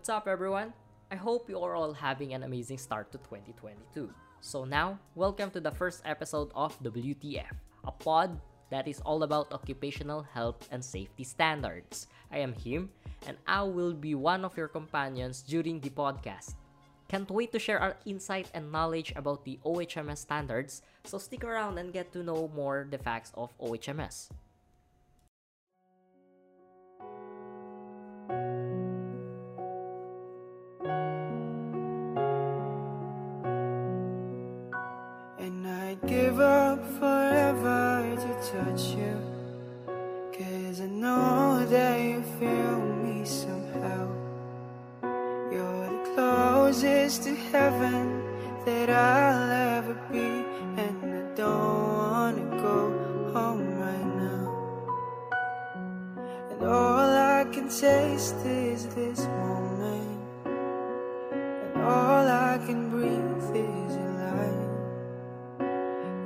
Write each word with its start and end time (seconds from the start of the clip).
What's 0.00 0.08
up, 0.08 0.28
everyone? 0.28 0.72
I 1.12 1.16
hope 1.16 1.50
you 1.50 1.60
are 1.60 1.76
all 1.76 1.92
having 1.92 2.32
an 2.32 2.42
amazing 2.42 2.78
start 2.78 3.12
to 3.12 3.18
2022. 3.18 4.08
So, 4.40 4.64
now, 4.64 4.98
welcome 5.14 5.50
to 5.50 5.60
the 5.60 5.70
first 5.70 6.00
episode 6.06 6.50
of 6.54 6.72
WTF, 6.82 7.52
a 7.84 7.92
pod 7.92 8.40
that 8.70 8.88
is 8.88 9.04
all 9.04 9.24
about 9.24 9.52
occupational 9.52 10.22
health 10.22 10.66
and 10.72 10.82
safety 10.82 11.22
standards. 11.22 12.08
I 12.32 12.38
am 12.38 12.54
Him, 12.54 12.88
and 13.28 13.36
I 13.46 13.60
will 13.60 13.92
be 13.92 14.14
one 14.14 14.42
of 14.42 14.56
your 14.56 14.68
companions 14.68 15.42
during 15.42 15.80
the 15.80 15.90
podcast. 15.90 16.56
Can't 17.06 17.30
wait 17.30 17.52
to 17.52 17.58
share 17.58 17.78
our 17.78 18.00
insight 18.06 18.48
and 18.54 18.72
knowledge 18.72 19.12
about 19.16 19.44
the 19.44 19.60
OHMS 19.66 20.24
standards, 20.24 20.80
so 21.04 21.18
stick 21.18 21.44
around 21.44 21.76
and 21.76 21.92
get 21.92 22.10
to 22.16 22.24
know 22.24 22.48
more 22.56 22.88
the 22.88 22.96
facts 22.96 23.32
of 23.36 23.52
OHMS. 23.60 24.32
This 59.10 59.26
moment. 59.26 60.20
And 61.32 61.82
all 61.82 62.26
I 62.28 62.58
can 62.66 62.90
breathe 62.90 63.56
is 63.56 63.92
your 64.00 64.12
light. 64.22 64.70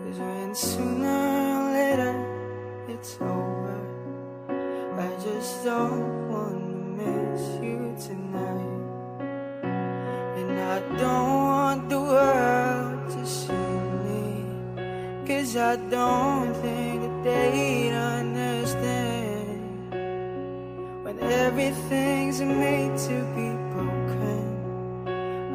Cause 0.02 0.18
when 0.18 0.54
sooner 0.54 1.20
or 1.56 1.64
later 1.78 2.14
it's 2.88 3.16
over, 3.20 3.78
I 4.98 5.10
just 5.26 5.64
don't 5.64 6.30
wanna 6.30 6.76
miss 7.00 7.42
you 7.66 7.80
tonight. 8.06 8.82
And 10.38 10.52
I 10.74 10.78
don't 11.00 11.34
want 11.52 11.88
the 11.88 12.00
world 12.00 13.10
to 13.14 13.26
see 13.26 13.76
me, 14.04 14.24
cause 15.26 15.56
I 15.56 15.76
don't 15.76 16.52
think 16.62 17.00
that 17.02 17.24
they'd 17.24 17.92
understand. 17.92 18.23
Everything's 21.34 22.40
made 22.40 22.96
to 23.08 23.16
be 23.36 23.48
broken, 23.72 24.42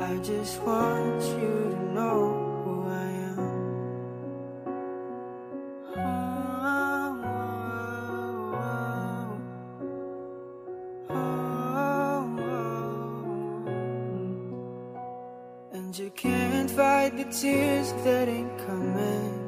I 0.02 0.18
just 0.32 0.62
want 0.62 1.22
you 1.42 1.54
to 1.74 1.80
know 1.94 2.20
who 2.64 2.74
I 2.88 3.10
am. 3.34 3.50
And 15.72 15.90
you 15.98 16.10
can't 16.12 16.70
fight 16.70 17.12
the 17.18 17.26
tears 17.26 17.94
that 18.04 18.28
ain't 18.28 18.58
coming, 18.68 19.39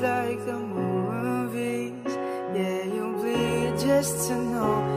like 0.00 0.44
the 0.44 0.58
movies, 0.58 1.92
yeah, 2.54 2.84
you'll 2.84 3.12
bleed 3.12 3.78
just 3.78 4.28
to 4.28 4.34
know 4.34 4.95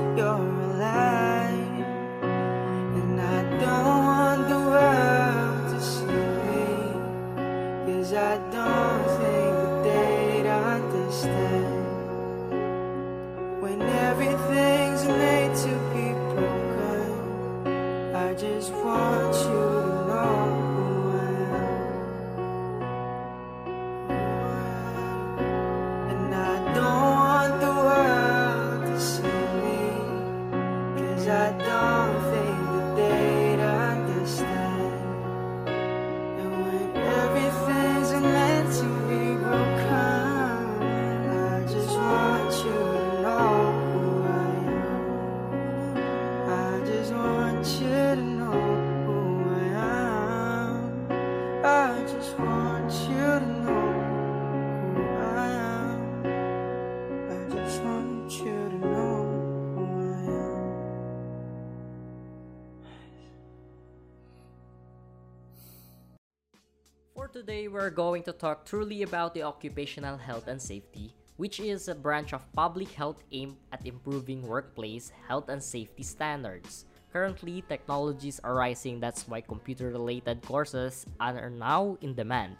today, 67.39 67.69
we're 67.69 67.89
going 67.89 68.21
to 68.21 68.33
talk 68.33 68.65
truly 68.65 69.03
about 69.03 69.33
the 69.33 69.41
occupational 69.41 70.17
health 70.17 70.49
and 70.51 70.61
safety, 70.61 71.15
which 71.37 71.61
is 71.61 71.87
a 71.87 71.95
branch 71.95 72.33
of 72.33 72.43
public 72.51 72.91
health 72.91 73.23
aimed 73.31 73.55
at 73.71 73.87
improving 73.87 74.43
workplace 74.43 75.09
health 75.25 75.47
and 75.47 75.63
safety 75.63 76.03
standards. 76.03 76.83
Currently, 77.13 77.63
technologies 77.69 78.41
are 78.43 78.55
rising, 78.55 78.99
that's 78.99 79.25
why 79.25 79.39
computer 79.39 79.87
related 79.87 80.41
courses 80.41 81.05
are 81.21 81.49
now 81.49 81.95
in 82.01 82.13
demand. 82.13 82.57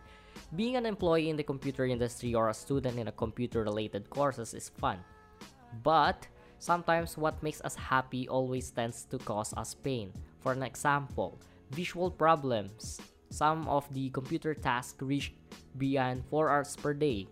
Being 0.56 0.78
an 0.78 0.86
employee 0.86 1.30
in 1.30 1.36
the 1.36 1.44
computer 1.44 1.84
industry 1.84 2.34
or 2.34 2.48
a 2.48 2.54
student 2.54 2.98
in 2.98 3.10
a 3.10 3.20
computer 3.20 3.64
related 3.64 4.10
courses 4.10 4.54
is 4.54 4.70
fun. 4.70 5.04
But 5.84 6.26
sometimes 6.60 7.18
what 7.18 7.44
makes 7.44 7.60
us 7.68 7.76
happy 7.76 8.30
always 8.30 8.72
tends 8.72 9.04
to 9.12 9.18
cause 9.18 9.54
us 9.58 9.76
pain. 9.76 10.14
For 10.40 10.54
an 10.54 10.64
example, 10.64 11.38
visual 11.70 12.10
problems. 12.10 13.02
Some 13.30 13.68
of 13.70 13.86
the 13.94 14.10
computer 14.10 14.54
tasks 14.54 15.02
reach 15.02 15.34
beyond 15.78 16.26
4 16.30 16.50
hours 16.50 16.76
per 16.76 16.94
day. 16.94 17.28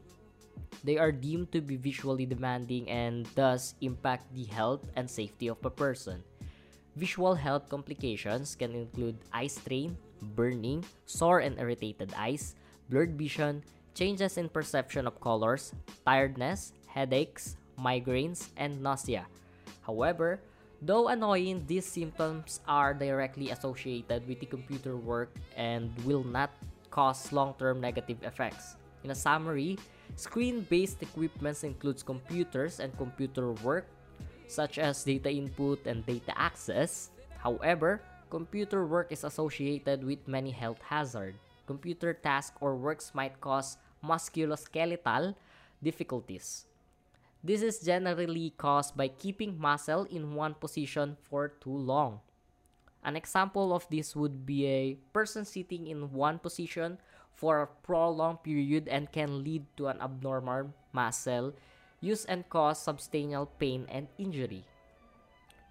They 0.83 0.97
are 0.97 1.11
deemed 1.11 1.51
to 1.51 1.61
be 1.61 1.75
visually 1.75 2.25
demanding 2.25 2.89
and 2.89 3.25
thus 3.33 3.73
impact 3.81 4.29
the 4.33 4.45
health 4.45 4.85
and 4.95 5.09
safety 5.09 5.49
of 5.49 5.57
a 5.65 5.73
person. 5.73 6.23
Visual 6.95 7.35
health 7.35 7.69
complications 7.69 8.55
can 8.55 8.73
include 8.73 9.17
eye 9.33 9.47
strain, 9.49 9.97
burning, 10.33 10.85
sore 11.05 11.39
and 11.39 11.57
irritated 11.59 12.13
eyes, 12.17 12.55
blurred 12.89 13.17
vision, 13.17 13.63
changes 13.93 14.37
in 14.37 14.49
perception 14.49 15.05
of 15.05 15.21
colors, 15.21 15.73
tiredness, 16.05 16.73
headaches, 16.85 17.57
migraines, 17.77 18.49
and 18.57 18.81
nausea. 18.81 19.25
However, 19.81 20.39
though 20.81 21.07
annoying, 21.07 21.63
these 21.65 21.85
symptoms 21.85 22.59
are 22.67 22.93
directly 22.93 23.49
associated 23.51 24.27
with 24.27 24.39
the 24.39 24.45
computer 24.45 24.95
work 24.95 25.33
and 25.55 25.89
will 26.05 26.23
not 26.23 26.51
cause 26.91 27.31
long-term 27.31 27.81
negative 27.81 28.21
effects. 28.23 28.75
In 29.03 29.11
a 29.11 29.15
summary, 29.15 29.77
screen-based 30.15 31.01
equipments 31.01 31.63
includes 31.63 32.03
computers 32.03 32.79
and 32.79 32.95
computer 32.97 33.53
work 33.63 33.87
such 34.47 34.79
as 34.79 35.03
data 35.03 35.29
input 35.29 35.85
and 35.85 36.05
data 36.05 36.31
access. 36.37 37.11
However, 37.37 38.01
computer 38.29 38.85
work 38.85 39.11
is 39.11 39.23
associated 39.23 40.03
with 40.03 40.27
many 40.27 40.51
health 40.51 40.79
hazards. 40.83 41.37
Computer 41.67 42.13
tasks 42.13 42.55
or 42.61 42.75
works 42.75 43.11
might 43.13 43.39
cause 43.41 43.77
musculoskeletal 44.03 45.35
difficulties. 45.83 46.66
This 47.47 47.63
is 47.63 47.79
generally 47.79 48.51
caused 48.59 48.99
by 48.99 49.07
keeping 49.07 49.55
muscle 49.55 50.03
in 50.11 50.35
one 50.35 50.59
position 50.59 51.15
for 51.31 51.55
too 51.63 51.71
long. 51.71 52.19
An 53.07 53.15
example 53.15 53.71
of 53.71 53.87
this 53.87 54.19
would 54.19 54.43
be 54.43 54.67
a 54.67 54.99
person 55.15 55.47
sitting 55.47 55.87
in 55.87 56.11
one 56.11 56.43
position 56.43 56.99
for 57.31 57.63
a 57.63 57.71
prolonged 57.87 58.43
period 58.43 58.91
and 58.91 59.07
can 59.15 59.47
lead 59.47 59.63
to 59.79 59.87
an 59.87 60.03
abnormal 60.03 60.75
muscle 60.91 61.55
use 62.03 62.27
and 62.27 62.43
cause 62.51 62.83
substantial 62.83 63.47
pain 63.55 63.87
and 63.87 64.11
injury. 64.19 64.67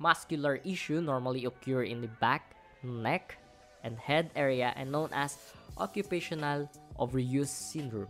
Muscular 0.01 0.57
issue 0.65 1.05
normally 1.05 1.45
occur 1.45 1.85
in 1.85 2.01
the 2.01 2.09
back, 2.25 2.57
neck, 2.83 3.37
and 3.85 4.01
head 4.01 4.33
area 4.33 4.73
and 4.81 4.91
known 4.91 5.13
as 5.13 5.37
occupational 5.77 6.73
overuse 6.97 7.53
syndrome. 7.53 8.09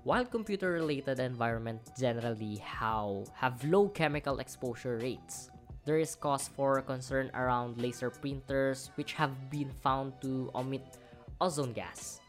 While 0.00 0.24
computer-related 0.24 1.20
environments 1.20 1.92
generally 1.92 2.56
how 2.56 3.28
have 3.36 3.60
low 3.68 3.92
chemical 3.92 4.40
exposure 4.40 4.96
rates, 4.96 5.52
there 5.84 6.00
is 6.00 6.16
cause 6.16 6.48
for 6.48 6.80
concern 6.80 7.28
around 7.36 7.76
laser 7.76 8.08
printers 8.08 8.88
which 8.96 9.12
have 9.12 9.36
been 9.52 9.68
found 9.68 10.16
to 10.24 10.48
emit 10.56 10.96
ozone 11.36 11.76
gas. 11.76 12.24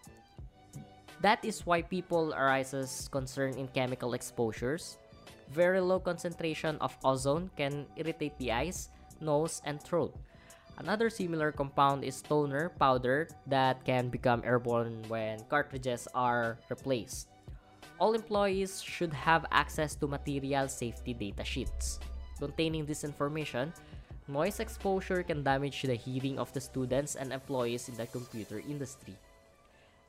That 1.23 1.39
is 1.47 1.65
why 1.65 1.81
people 1.81 2.35
arises 2.35 3.07
concern 3.07 3.55
in 3.55 3.71
chemical 3.71 4.19
exposures. 4.19 4.99
Very 5.47 5.79
low 5.79 6.03
concentration 6.03 6.75
of 6.83 6.91
ozone 7.07 7.51
can 7.55 7.87
irritate 7.95 8.35
the 8.37 8.51
eyes, 8.51 8.91
nose, 9.23 9.61
and 9.63 9.79
throat. 9.79 10.11
Another 10.75 11.09
similar 11.09 11.55
compound 11.55 12.03
is 12.03 12.19
toner 12.19 12.67
powder 12.75 13.29
that 13.47 13.85
can 13.85 14.09
become 14.09 14.43
airborne 14.43 15.07
when 15.07 15.39
cartridges 15.47 16.07
are 16.11 16.59
replaced 16.67 17.30
all 18.01 18.17
employees 18.17 18.81
should 18.81 19.13
have 19.13 19.45
access 19.53 19.93
to 19.93 20.09
material 20.09 20.65
safety 20.67 21.13
data 21.13 21.45
sheets. 21.45 22.01
Containing 22.41 22.83
this 22.83 23.05
information, 23.05 23.71
noise 24.27 24.59
exposure 24.59 25.21
can 25.21 25.45
damage 25.45 25.85
the 25.85 25.93
hearing 25.93 26.41
of 26.41 26.51
the 26.51 26.59
students 26.59 27.13
and 27.13 27.31
employees 27.31 27.87
in 27.89 27.95
the 27.95 28.09
computer 28.09 28.57
industry. 28.57 29.13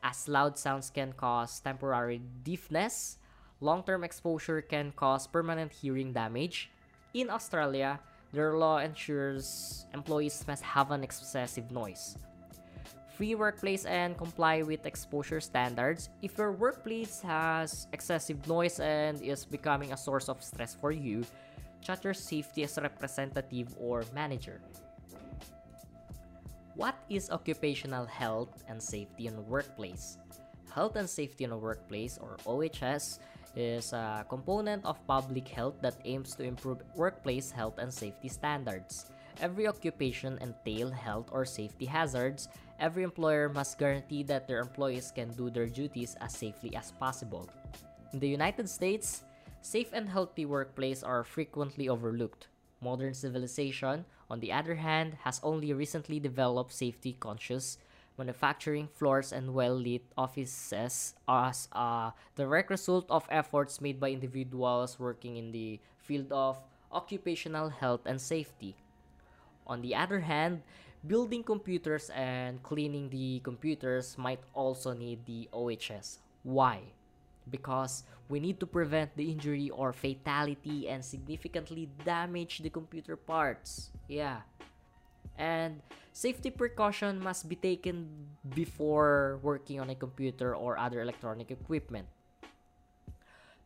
As 0.03 0.27
loud 0.27 0.57
sounds 0.57 0.89
can 0.89 1.13
cause 1.13 1.61
temporary 1.61 2.23
deafness, 2.43 3.21
long 3.61 3.85
term 3.85 4.09
exposure 4.09 4.65
can 4.65 4.97
cause 4.97 5.29
permanent 5.29 5.71
hearing 5.71 6.17
damage. 6.17 6.73
In 7.13 7.29
Australia, 7.29 8.01
their 8.33 8.57
law 8.57 8.81
ensures 8.81 9.85
employees 9.93 10.43
must 10.49 10.65
have 10.65 10.91
an 10.91 11.05
excessive 11.05 11.71
noise 11.71 12.17
free 13.17 13.35
workplace 13.35 13.85
and 13.85 14.17
comply 14.17 14.63
with 14.63 14.87
exposure 14.87 15.41
standards. 15.41 16.09
If 16.23 16.39
your 16.39 16.53
workplace 16.53 17.21
has 17.23 17.87
excessive 17.93 18.47
noise 18.49 18.81
and 18.81 19.21
is 19.21 19.45
becoming 19.45 19.93
a 19.93 19.97
source 19.97 20.29
of 20.29 20.43
stress 20.43 20.75
for 20.75 20.93
you, 20.93 21.25
chat 21.81 22.05
your 22.05 22.15
safety 22.15 22.65
as 22.65 22.79
representative 22.81 23.75
or 23.79 24.05
manager. 24.15 24.61
What 26.75 26.97
is 27.11 27.31
occupational 27.31 28.07
health 28.07 28.65
and 28.69 28.83
safety 28.83 29.27
in 29.27 29.37
the 29.37 29.45
workplace? 29.45 30.17
Health 30.73 30.97
and 30.97 31.09
safety 31.09 31.45
in 31.45 31.51
the 31.51 31.57
workplace, 31.61 32.17
or 32.17 32.41
OHS, 32.49 33.21
is 33.55 33.93
a 33.93 34.25
component 34.29 34.87
of 34.87 34.97
public 35.07 35.47
health 35.47 35.77
that 35.83 36.01
aims 36.07 36.35
to 36.37 36.45
improve 36.45 36.81
workplace 36.97 37.51
health 37.51 37.77
and 37.77 37.93
safety 37.93 38.29
standards. 38.29 39.13
Every 39.41 39.69
occupation 39.69 40.39
entail 40.41 40.91
health 40.91 41.29
or 41.33 41.45
safety 41.45 41.85
hazards 41.85 42.49
every 42.83 43.07
employer 43.07 43.49
must 43.49 43.79
guarantee 43.79 44.27
that 44.27 44.49
their 44.51 44.59
employees 44.59 45.15
can 45.15 45.31
do 45.39 45.49
their 45.49 45.71
duties 45.71 46.19
as 46.21 46.35
safely 46.35 46.75
as 46.75 46.91
possible. 46.99 47.49
In 48.13 48.19
the 48.19 48.29
United 48.29 48.69
States, 48.69 49.23
safe 49.63 49.95
and 49.95 50.09
healthy 50.09 50.45
workplaces 50.45 51.07
are 51.07 51.23
frequently 51.23 51.89
overlooked. 51.89 52.49
Modern 52.83 53.15
civilization, 53.15 54.05
on 54.29 54.41
the 54.41 54.53
other 54.53 54.75
hand, 54.75 55.17
has 55.23 55.39
only 55.47 55.73
recently 55.73 56.19
developed 56.19 56.75
safety 56.75 57.15
conscious 57.15 57.79
manufacturing 58.19 58.89
floors 58.93 59.33
and 59.33 59.55
well 59.55 59.79
lit 59.79 60.03
offices 60.19 61.15
as 61.29 61.69
a 61.73 62.13
direct 62.35 62.69
result 62.69 63.07
of 63.09 63.25
efforts 63.31 63.81
made 63.81 63.99
by 64.01 64.11
individuals 64.11 64.99
working 64.99 65.37
in 65.37 65.53
the 65.53 65.81
field 65.97 66.31
of 66.33 66.59
occupational 66.91 67.71
health 67.71 68.03
and 68.05 68.21
safety. 68.21 68.75
On 69.67 69.81
the 69.81 69.95
other 69.95 70.21
hand, 70.21 70.63
Building 71.03 71.43
computers 71.43 72.11
and 72.15 72.63
cleaning 72.63 73.11
the 73.11 73.41
computers 73.43 74.15
might 74.17 74.39
also 74.55 74.95
need 74.95 75.27
the 75.27 75.49
OHS. 75.53 76.23
Why? 76.47 76.95
Because 77.51 78.05
we 78.29 78.39
need 78.39 78.61
to 78.61 78.67
prevent 78.67 79.11
the 79.17 79.27
injury 79.27 79.69
or 79.71 79.93
fatality 79.93 80.89
and 80.89 81.05
significantly 81.05 81.91
damage 82.05 82.63
the 82.63 82.71
computer 82.71 83.17
parts. 83.17 83.91
Yeah. 84.07 84.47
And 85.37 85.83
safety 86.13 86.51
precaution 86.51 87.19
must 87.19 87.49
be 87.49 87.57
taken 87.57 88.07
before 88.55 89.41
working 89.43 89.81
on 89.81 89.91
a 89.91 89.99
computer 89.99 90.55
or 90.55 90.79
other 90.79 91.03
electronic 91.03 91.51
equipment. 91.51 92.07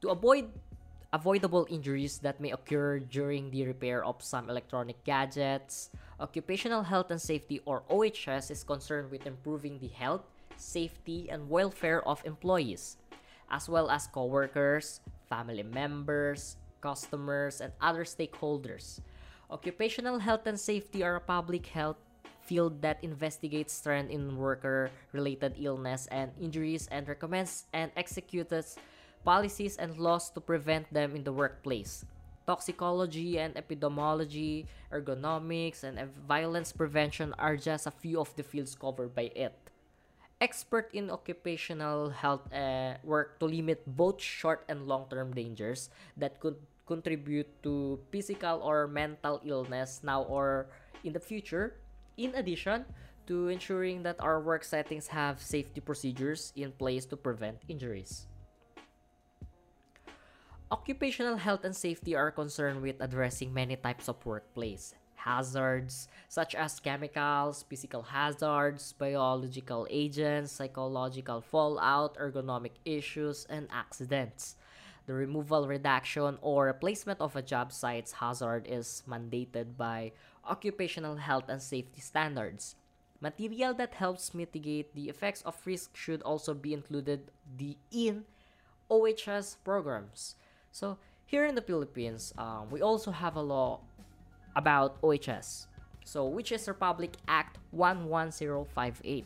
To 0.01 0.09
avoid 0.09 0.49
avoidable 1.13 1.67
injuries 1.69 2.19
that 2.19 2.41
may 2.41 2.53
occur 2.53 2.99
during 2.99 3.51
the 3.51 3.67
repair 3.67 4.05
of 4.05 4.25
some 4.25 4.49
electronic 4.49 5.05
gadgets, 5.05 5.91
Occupational 6.19 6.83
Health 6.83 7.11
and 7.11 7.21
Safety 7.21 7.61
or 7.67 7.85
OHS 7.91 8.51
is 8.51 8.65
concerned 8.65 9.11
with 9.11 9.27
improving 9.27 9.79
the 9.79 9.93
health, 9.93 10.25
safety, 10.57 11.29
and 11.29 11.51
welfare 11.51 12.01
of 12.09 12.25
employees, 12.25 12.97
as 13.51 13.69
well 13.69 13.91
as 13.91 14.07
coworkers, 14.07 15.01
family 15.29 15.63
members, 15.63 16.57
customers, 16.81 17.61
and 17.61 17.71
other 17.83 18.05
stakeholders. 18.05 19.01
Occupational 19.51 20.19
health 20.19 20.47
and 20.47 20.59
safety 20.59 21.05
are 21.05 21.17
a 21.17 21.21
public 21.21 21.67
health 21.67 22.01
field 22.41 22.81
that 22.81 22.97
investigates 23.05 23.77
trend 23.83 24.11
in 24.11 24.39
worker 24.39 24.91
related 25.13 25.53
illness 25.61 26.09
and 26.11 26.33
injuries 26.41 26.89
and 26.91 27.07
recommends 27.09 27.67
and 27.75 27.93
executes 27.95 28.79
policies 29.23 29.77
and 29.77 29.99
laws 29.99 30.31
to 30.31 30.41
prevent 30.41 30.91
them 30.95 31.15
in 31.15 31.25
the 31.25 31.33
workplace 31.33 32.07
toxicology 32.47 33.39
and 33.39 33.55
epidemiology, 33.55 34.67
ergonomics, 34.93 35.83
and 35.83 35.99
violence 36.27 36.73
prevention 36.73 37.35
are 37.39 37.57
just 37.57 37.87
a 37.87 37.91
few 37.91 38.21
of 38.21 38.35
the 38.37 38.43
fields 38.43 38.75
covered 38.75 39.15
by 39.15 39.31
it. 39.35 39.55
Expert 40.41 40.91
in 40.93 41.11
occupational 41.11 42.11
health 42.11 42.45
uh, 42.53 42.95
work 43.03 43.41
to 43.41 43.47
limit 43.47 43.83
both 43.87 44.21
short 44.21 44.65
and 44.69 44.87
long 44.87 45.07
term 45.09 45.33
dangers 45.33 45.89
that 46.17 46.39
could 46.41 46.57
contribute 46.87 47.49
to 47.63 47.99
physical 48.13 48.61
or 48.63 48.87
mental 48.87 49.41
illness 49.45 50.01
now 50.05 50.23
or 50.23 50.69
in 51.05 51.13
the 51.13 51.21
future. 51.21 51.75
In 52.17 52.35
addition, 52.35 52.85
to 53.27 53.49
ensuring 53.49 54.03
that 54.05 54.17
our 54.21 54.41
work 54.41 54.63
settings 54.63 55.09
have 55.09 55.43
safety 55.43 55.81
procedures 55.81 56.53
in 56.55 56.73
place 56.73 57.05
to 57.07 57.17
prevent 57.17 57.59
injuries. 57.69 58.27
Occupational 60.69 61.37
health 61.37 61.63
and 61.63 61.77
safety 61.77 62.17
are 62.17 62.33
concerned 62.33 62.83
with 62.83 62.97
addressing 62.99 63.55
many 63.55 63.77
types 63.77 64.09
of 64.09 64.19
workplace 64.27 64.95
hazards 65.15 66.09
such 66.29 66.57
as 66.57 66.81
chemicals, 66.81 67.65
physical 67.69 68.03
hazards, 68.03 68.93
biological 68.99 69.87
agents, 69.89 70.51
psychological 70.51 71.41
fallout, 71.41 72.19
ergonomic 72.19 72.83
issues, 72.85 73.47
and 73.49 73.69
accidents. 73.71 74.57
The 75.07 75.15
removal, 75.15 75.69
reduction, 75.69 76.37
or 76.43 76.67
replacement 76.67 77.21
of 77.21 77.37
a 77.37 77.43
job 77.43 77.73
site's 77.73 78.19
hazard 78.19 78.67
is 78.69 79.05
mandated 79.09 79.77
by 79.77 80.11
occupational 80.45 81.15
health 81.15 81.45
and 81.49 81.63
safety 81.63 82.01
standards. 82.01 82.75
Material 83.21 83.73
that 83.75 83.95
helps 83.95 84.35
mitigate 84.35 84.97
the 84.97 85.09
effects 85.09 85.43
of 85.43 85.55
risk 85.65 85.97
should 85.97 86.23
also 86.23 86.55
be 86.55 86.75
included 86.75 87.31
in 87.93 88.25
OHS 88.91 89.59
programs. 89.63 90.35
So 90.77 91.01
here 91.25 91.49
in 91.49 91.57
the 91.57 91.65
Philippines, 91.65 92.37
um, 92.37 92.69
we 92.69 92.85
also 92.85 93.09
have 93.09 93.33
a 93.37 93.41
law 93.41 93.81
about 94.53 95.01
OHS. 95.01 95.73
So 96.05 96.29
which 96.29 96.53
is 96.53 96.69
Republic 96.69 97.17
Act 97.25 97.57
11058. 97.73 99.25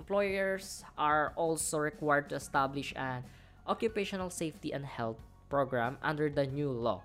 Employers 0.00 0.84
are 0.96 1.36
also 1.36 1.76
required 1.76 2.32
to 2.32 2.40
establish 2.40 2.96
an 2.96 3.20
occupational 3.68 4.32
safety 4.32 4.72
and 4.72 4.86
health 4.88 5.20
program 5.52 6.00
under 6.00 6.32
the 6.32 6.48
new 6.48 6.72
law. 6.72 7.04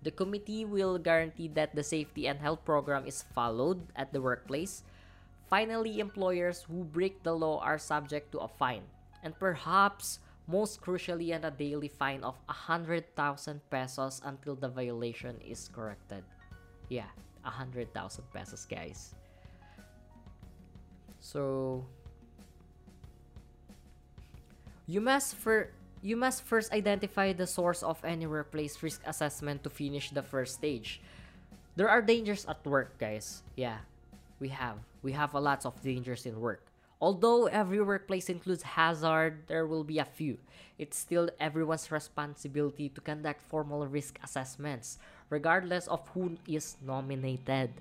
The 0.00 0.16
committee 0.16 0.64
will 0.64 0.96
guarantee 0.96 1.52
that 1.52 1.76
the 1.76 1.84
safety 1.84 2.24
and 2.24 2.40
health 2.40 2.64
program 2.64 3.04
is 3.04 3.28
followed 3.36 3.92
at 3.92 4.16
the 4.16 4.24
workplace. 4.24 4.84
Finally, 5.52 6.00
employers 6.00 6.64
who 6.64 6.84
break 6.88 7.24
the 7.24 7.36
law 7.36 7.60
are 7.60 7.76
subject 7.76 8.32
to 8.32 8.40
a 8.40 8.48
fine 8.48 8.88
and 9.22 9.36
perhaps 9.36 10.18
most 10.46 10.80
crucially 10.80 11.34
and 11.34 11.44
a 11.44 11.50
daily 11.50 11.88
fine 11.88 12.22
of 12.22 12.36
100,000 12.46 13.60
pesos 13.70 14.20
until 14.24 14.54
the 14.54 14.68
violation 14.68 15.36
is 15.40 15.70
corrected. 15.72 16.24
Yeah, 16.88 17.08
100,000 17.42 17.88
pesos, 18.32 18.66
guys. 18.66 19.14
So 21.20 21.84
you 24.86 25.00
must 25.00 25.36
for 25.36 25.70
you 26.04 26.16
must 26.16 26.42
first 26.42 26.70
identify 26.72 27.32
the 27.32 27.46
source 27.46 27.82
of 27.82 27.96
any 28.04 28.26
workplace 28.26 28.76
risk 28.82 29.00
assessment 29.06 29.64
to 29.64 29.70
finish 29.70 30.10
the 30.10 30.20
first 30.20 30.60
stage. 30.60 31.00
There 31.76 31.88
are 31.88 32.02
dangers 32.02 32.44
at 32.44 32.60
work, 32.66 32.98
guys. 32.98 33.42
Yeah, 33.56 33.78
we 34.38 34.48
have. 34.52 34.76
We 35.00 35.12
have 35.12 35.32
a 35.32 35.40
lot 35.40 35.64
of 35.64 35.80
dangers 35.80 36.26
in 36.26 36.38
work. 36.38 36.60
Although 37.04 37.52
every 37.52 37.84
workplace 37.84 38.32
includes 38.32 38.64
hazard, 38.64 39.44
there 39.44 39.68
will 39.68 39.84
be 39.84 40.00
a 40.00 40.08
few. 40.08 40.40
It's 40.80 40.96
still 40.96 41.28
everyone's 41.36 41.92
responsibility 41.92 42.88
to 42.96 43.04
conduct 43.04 43.44
formal 43.44 43.84
risk 43.84 44.16
assessments, 44.24 44.96
regardless 45.28 45.84
of 45.84 46.00
who 46.16 46.40
is 46.48 46.80
nominated. 46.80 47.76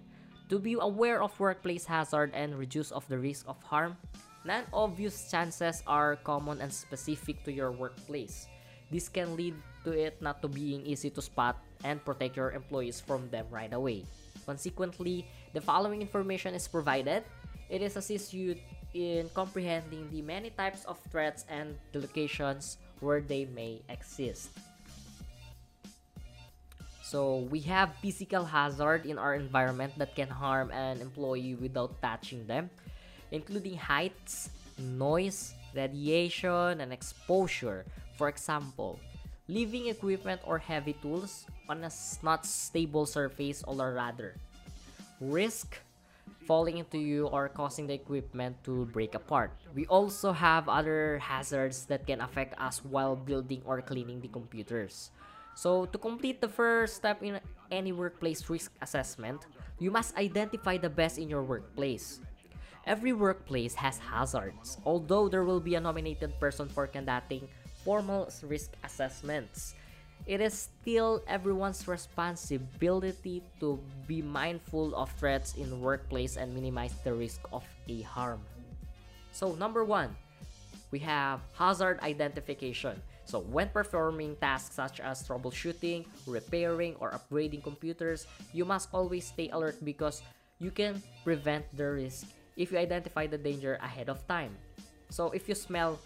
To 0.52 0.60
be 0.60 0.76
aware 0.76 1.24
of 1.24 1.40
workplace 1.40 1.88
hazard 1.88 2.36
and 2.36 2.60
reduce 2.60 2.92
of 2.92 3.08
the 3.08 3.16
risk 3.16 3.48
of 3.48 3.64
harm, 3.64 3.96
Non 4.44 4.68
obvious 4.76 5.32
chances 5.32 5.88
are 5.88 6.20
common 6.20 6.60
and 6.60 6.68
specific 6.68 7.48
to 7.48 7.52
your 7.56 7.72
workplace. 7.72 8.52
This 8.92 9.08
can 9.08 9.40
lead 9.40 9.56
to 9.88 9.96
it 9.96 10.20
not 10.20 10.44
to 10.44 10.52
being 10.52 10.84
easy 10.84 11.08
to 11.16 11.24
spot 11.24 11.64
and 11.88 12.04
protect 12.04 12.36
your 12.36 12.52
employees 12.52 13.00
from 13.00 13.32
them 13.32 13.48
right 13.48 13.72
away. 13.72 14.04
Consequently, 14.44 15.24
the 15.56 15.64
following 15.64 16.04
information 16.04 16.52
is 16.52 16.68
provided. 16.68 17.24
It 17.72 17.80
is 17.80 17.96
assists 17.96 18.36
you 18.36 18.60
in 18.94 19.30
comprehending 19.34 20.10
the 20.12 20.22
many 20.22 20.50
types 20.50 20.86
of 20.86 21.00
threats 21.10 21.46
and 21.50 21.76
the 21.92 22.00
locations 22.00 22.78
where 23.00 23.22
they 23.22 23.46
may 23.46 23.82
exist. 23.90 24.50
So 27.04 27.46
we 27.54 27.60
have 27.70 27.94
physical 28.02 28.46
hazard 28.46 29.06
in 29.06 29.20
our 29.20 29.36
environment 29.36 29.94
that 29.98 30.16
can 30.16 30.30
harm 30.30 30.72
an 30.72 31.02
employee 31.02 31.54
without 31.54 32.02
touching 32.02 32.48
them, 32.48 32.70
including 33.30 33.78
heights, 33.78 34.50
noise, 34.80 35.54
radiation, 35.76 36.82
and 36.82 36.94
exposure. 36.94 37.86
For 38.18 38.30
example, 38.30 38.98
leaving 39.48 39.94
equipment 39.94 40.42
or 40.46 40.58
heavy 40.58 40.94
tools 41.06 41.46
on 41.70 41.84
a 41.84 41.92
not 42.24 42.46
stable 42.46 43.06
surface 43.06 43.64
or 43.68 43.94
rather 43.94 44.34
risk 45.20 45.80
falling 46.46 46.78
into 46.78 46.98
you 46.98 47.28
or 47.28 47.48
causing 47.48 47.88
the 47.88 47.94
equipment 47.94 48.56
to 48.64 48.86
break 48.92 49.16
apart. 49.16 49.52
We 49.74 49.86
also 49.88 50.32
have 50.32 50.68
other 50.68 51.20
hazards 51.20 51.86
that 51.88 52.06
can 52.06 52.22
affect 52.22 52.60
us 52.60 52.84
while 52.84 53.16
building 53.16 53.62
or 53.66 53.82
cleaning 53.82 54.20
the 54.22 54.28
computers. 54.28 55.12
So, 55.56 55.86
to 55.86 55.98
complete 55.98 56.42
the 56.42 56.50
first 56.50 56.96
step 56.98 57.22
in 57.22 57.40
any 57.72 57.92
workplace 57.92 58.50
risk 58.50 58.74
assessment, 58.82 59.46
you 59.80 59.92
must 59.92 60.18
identify 60.18 60.78
the 60.78 60.90
best 60.90 61.18
in 61.18 61.30
your 61.30 61.44
workplace. 61.44 62.20
Every 62.86 63.14
workplace 63.14 63.76
has 63.76 63.98
hazards, 63.98 64.78
although 64.84 65.30
there 65.30 65.46
will 65.46 65.62
be 65.62 65.76
a 65.76 65.80
nominated 65.80 66.38
person 66.40 66.68
for 66.68 66.88
conducting 66.88 67.48
formal 67.86 68.30
risk 68.44 68.74
assessments. 68.84 69.76
It 70.26 70.40
is 70.40 70.72
still 70.72 71.22
everyone's 71.28 71.88
responsibility 71.88 73.44
to 73.60 73.80
be 74.08 74.22
mindful 74.22 74.96
of 74.96 75.12
threats 75.20 75.56
in 75.56 75.82
workplace 75.82 76.38
and 76.38 76.56
minimize 76.56 76.96
the 77.04 77.14
risk 77.14 77.44
of 77.52 77.64
a 77.90 78.02
harm. 78.08 78.40
So, 79.32 79.52
number 79.60 79.84
one, 79.84 80.16
we 80.92 81.00
have 81.00 81.42
hazard 81.58 82.00
identification. 82.00 83.02
So, 83.26 83.44
when 83.52 83.68
performing 83.68 84.38
tasks 84.40 84.76
such 84.76 85.02
as 85.02 85.28
troubleshooting, 85.28 86.06
repairing, 86.26 86.96
or 87.04 87.12
upgrading 87.12 87.64
computers, 87.64 88.28
you 88.54 88.64
must 88.64 88.88
always 88.94 89.28
stay 89.28 89.50
alert 89.50 89.76
because 89.84 90.24
you 90.60 90.72
can 90.72 91.04
prevent 91.26 91.66
the 91.76 92.00
risk 92.00 92.28
if 92.56 92.72
you 92.72 92.78
identify 92.78 93.28
the 93.28 93.38
danger 93.38 93.76
ahead 93.84 94.08
of 94.08 94.26
time. 94.28 94.56
So, 95.10 95.32
if 95.36 95.50
you 95.50 95.56
smell 95.56 96.00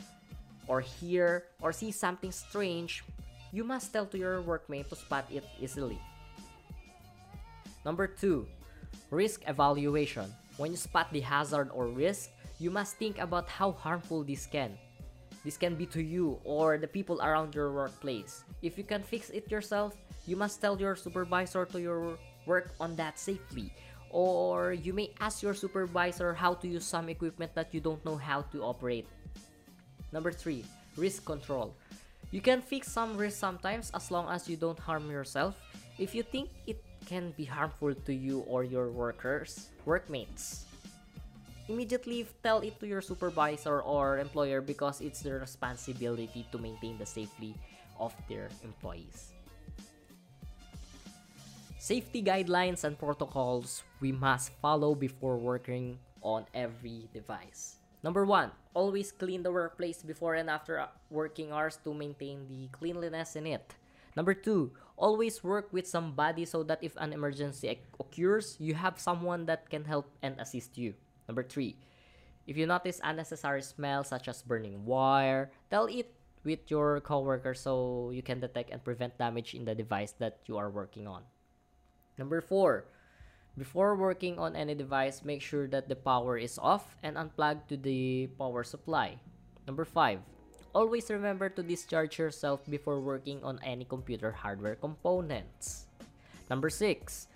or 0.65 0.81
hear 0.81 1.45
or 1.61 1.71
see 1.71 1.91
something 1.91 2.31
strange, 2.31 3.03
you 3.51 3.63
must 3.63 3.93
tell 3.93 4.05
to 4.05 4.17
your 4.17 4.41
workmate 4.41 4.89
to 4.89 4.95
spot 4.95 5.25
it 5.31 5.45
easily. 5.59 5.99
Number 7.85 8.07
2. 8.07 8.45
Risk 9.11 9.43
evaluation. 9.47 10.33
When 10.57 10.71
you 10.71 10.77
spot 10.77 11.07
the 11.11 11.21
hazard 11.21 11.69
or 11.73 11.87
risk, 11.87 12.31
you 12.59 12.71
must 12.71 12.97
think 12.97 13.19
about 13.19 13.47
how 13.47 13.71
harmful 13.71 14.23
this 14.23 14.45
can 14.45 14.77
this 15.47 15.55
can 15.55 15.75
be 15.79 15.85
to 15.95 16.03
you 16.03 16.35
or 16.43 16.77
the 16.77 16.91
people 16.91 17.21
around 17.21 17.55
your 17.55 17.71
workplace. 17.71 18.43
If 18.61 18.77
you 18.77 18.83
can 18.83 18.99
fix 19.01 19.29
it 19.29 19.49
yourself, 19.49 19.95
you 20.27 20.35
must 20.35 20.59
tell 20.59 20.75
your 20.75 20.93
supervisor 20.95 21.63
to 21.71 21.79
your 21.79 22.19
work 22.45 22.75
on 22.81 22.97
that 22.97 23.17
safely. 23.17 23.71
Or 24.09 24.73
you 24.73 24.91
may 24.91 25.15
ask 25.21 25.39
your 25.41 25.53
supervisor 25.53 26.33
how 26.33 26.53
to 26.59 26.67
use 26.67 26.83
some 26.83 27.07
equipment 27.07 27.55
that 27.55 27.73
you 27.73 27.79
don't 27.79 28.03
know 28.03 28.17
how 28.19 28.41
to 28.51 28.61
operate. 28.61 29.07
Number 30.11 30.33
3, 30.33 30.65
risk 30.97 31.23
control. 31.23 31.75
You 32.31 32.41
can 32.41 32.61
fix 32.61 32.91
some 32.91 33.15
risks 33.15 33.39
sometimes 33.39 33.91
as 33.95 34.11
long 34.11 34.27
as 34.27 34.49
you 34.49 34.57
don't 34.57 34.79
harm 34.79 35.09
yourself. 35.09 35.55
If 35.97 36.13
you 36.13 36.23
think 36.23 36.51
it 36.67 36.83
can 37.07 37.31
be 37.37 37.45
harmful 37.45 37.95
to 37.95 38.13
you 38.13 38.43
or 38.51 38.63
your 38.63 38.91
workers, 38.91 39.71
workmates, 39.85 40.67
immediately 41.69 42.27
tell 42.43 42.59
it 42.59 42.79
to 42.79 42.87
your 42.87 43.01
supervisor 43.01 43.79
or 43.79 44.19
employer 44.19 44.59
because 44.59 44.99
it's 44.99 45.21
their 45.21 45.39
responsibility 45.39 46.45
to 46.51 46.57
maintain 46.57 46.97
the 46.97 47.05
safety 47.05 47.55
of 47.99 48.13
their 48.27 48.49
employees. 48.63 49.31
Safety 51.79 52.21
guidelines 52.21 52.83
and 52.83 52.99
protocols 52.99 53.83
we 54.01 54.11
must 54.11 54.51
follow 54.59 54.93
before 54.93 55.37
working 55.37 55.97
on 56.21 56.43
every 56.53 57.07
device. 57.13 57.76
Number 58.03 58.25
one, 58.25 58.51
always 58.73 59.11
clean 59.11 59.43
the 59.43 59.51
workplace 59.51 60.03
before 60.03 60.35
and 60.35 60.49
after 60.49 60.85
working 61.09 61.51
hours 61.51 61.79
to 61.83 61.93
maintain 61.93 62.47
the 62.47 62.69
cleanliness 62.69 63.35
in 63.35 63.47
it. 63.47 63.75
Number 64.15 64.33
two, 64.33 64.71
always 64.97 65.43
work 65.43 65.71
with 65.71 65.87
somebody 65.87 66.45
so 66.45 66.63
that 66.63 66.81
if 66.81 66.95
an 66.97 67.13
emergency 67.13 67.79
occurs, 67.99 68.57
you 68.59 68.73
have 68.73 68.99
someone 68.99 69.45
that 69.45 69.69
can 69.69 69.85
help 69.85 70.09
and 70.21 70.39
assist 70.39 70.77
you. 70.77 70.93
Number 71.27 71.43
three, 71.43 71.75
if 72.47 72.55
you 72.55 72.65
notice 72.65 73.01
unnecessary 73.03 73.61
smell 73.61 74.03
such 74.03 74.27
as 74.27 74.41
burning 74.41 74.85
wire, 74.85 75.51
tell 75.69 75.85
it 75.85 76.13
with 76.43 76.71
your 76.71 77.01
coworker 77.01 77.53
so 77.53 78.09
you 78.13 78.23
can 78.23 78.39
detect 78.39 78.71
and 78.71 78.83
prevent 78.83 79.17
damage 79.17 79.53
in 79.53 79.65
the 79.65 79.75
device 79.75 80.13
that 80.17 80.39
you 80.45 80.57
are 80.57 80.69
working 80.69 81.05
on. 81.05 81.23
Number 82.17 82.41
four, 82.41 82.85
before 83.57 83.95
working 83.95 84.37
on 84.39 84.55
any 84.55 84.75
device, 84.75 85.25
make 85.25 85.41
sure 85.41 85.67
that 85.67 85.89
the 85.89 85.95
power 85.95 86.37
is 86.37 86.59
off 86.61 86.95
and 87.03 87.17
unplugged 87.17 87.67
to 87.69 87.77
the 87.77 88.29
power 88.37 88.63
supply. 88.63 89.17
Number 89.65 89.83
five, 89.83 90.21
always 90.73 91.09
remember 91.09 91.49
to 91.49 91.63
discharge 91.63 92.19
yourself 92.19 92.61
before 92.69 93.01
working 93.01 93.43
on 93.43 93.59
any 93.65 93.83
computer 93.83 94.31
hardware 94.31 94.75
components. 94.75 95.87
Number 96.49 96.69
six, 96.69 97.27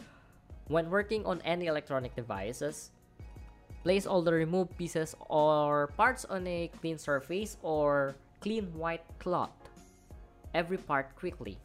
when 0.67 0.89
working 0.89 1.25
on 1.25 1.41
any 1.43 1.65
electronic 1.65 2.15
devices, 2.15 2.91
Place 3.83 4.05
all 4.05 4.21
the 4.21 4.33
removed 4.33 4.77
pieces 4.77 5.15
or 5.25 5.89
parts 5.97 6.21
on 6.25 6.45
a 6.45 6.69
clean 6.79 7.01
surface 7.01 7.57
or 7.65 8.13
clean 8.39 8.69
white 8.77 9.01
cloth. 9.17 9.57
Every 10.53 10.77
part 10.77 11.15
quickly. 11.15 11.57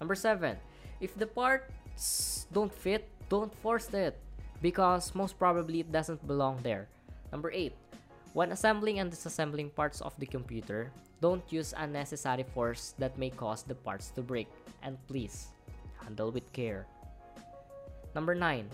Number 0.00 0.14
7. 0.14 0.56
If 1.00 1.12
the 1.18 1.26
parts 1.26 2.46
don't 2.52 2.72
fit, 2.72 3.04
don't 3.32 3.56
force 3.64 3.88
it 3.96 4.20
because 4.60 5.16
most 5.16 5.40
probably 5.40 5.80
it 5.80 5.88
doesn't 5.88 6.20
belong 6.28 6.60
there. 6.60 6.84
Number 7.32 7.48
8. 7.48 7.72
When 8.36 8.52
assembling 8.52 9.00
and 9.00 9.08
disassembling 9.08 9.72
parts 9.72 10.04
of 10.04 10.12
the 10.20 10.28
computer, 10.28 10.92
don't 11.24 11.40
use 11.48 11.72
unnecessary 11.72 12.44
force 12.52 12.92
that 13.00 13.16
may 13.16 13.32
cause 13.32 13.64
the 13.64 13.74
parts 13.74 14.12
to 14.12 14.20
break 14.20 14.52
and 14.84 15.00
please 15.08 15.48
handle 16.04 16.28
with 16.28 16.44
care. 16.52 16.84
Number 18.12 18.36
9. 18.36 18.68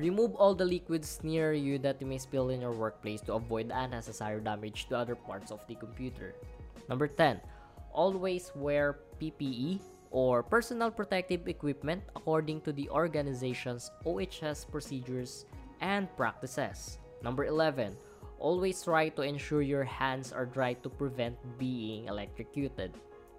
Remove 0.00 0.32
all 0.40 0.54
the 0.54 0.64
liquids 0.64 1.20
near 1.20 1.52
you 1.52 1.76
that 1.84 2.00
you 2.00 2.06
may 2.08 2.16
spill 2.16 2.48
in 2.48 2.64
your 2.64 2.72
workplace 2.72 3.20
to 3.28 3.36
avoid 3.36 3.68
unnecessary 3.68 4.40
damage 4.40 4.88
to 4.88 4.96
other 4.96 5.16
parts 5.16 5.52
of 5.52 5.60
the 5.68 5.74
computer. 5.76 6.32
Number 6.88 7.04
10. 7.04 7.44
Always 7.92 8.52
wear 8.56 9.04
PPE 9.20 9.80
or 10.10 10.42
personal 10.42 10.90
protective 10.90 11.48
equipment 11.48 12.02
according 12.16 12.60
to 12.62 12.72
the 12.72 12.88
organization's 12.90 13.90
OHS 14.06 14.64
procedures 14.64 15.44
and 15.80 16.08
practices. 16.16 16.98
Number 17.22 17.44
11. 17.44 17.96
Always 18.38 18.82
try 18.82 19.08
to 19.10 19.22
ensure 19.22 19.62
your 19.62 19.84
hands 19.84 20.32
are 20.32 20.46
dry 20.46 20.74
to 20.84 20.88
prevent 20.88 21.36
being 21.58 22.06
electrocuted. 22.06 22.94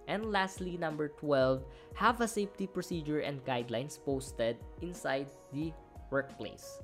And 0.07 0.31
lastly, 0.31 0.75
number 0.75 1.07
12, 1.07 1.63
have 1.93 2.19
a 2.19 2.27
safety 2.27 2.67
procedure 2.67 3.21
and 3.21 3.45
guidelines 3.45 3.97
posted 4.03 4.57
inside 4.81 5.27
the 5.53 5.71
workplace. 6.09 6.81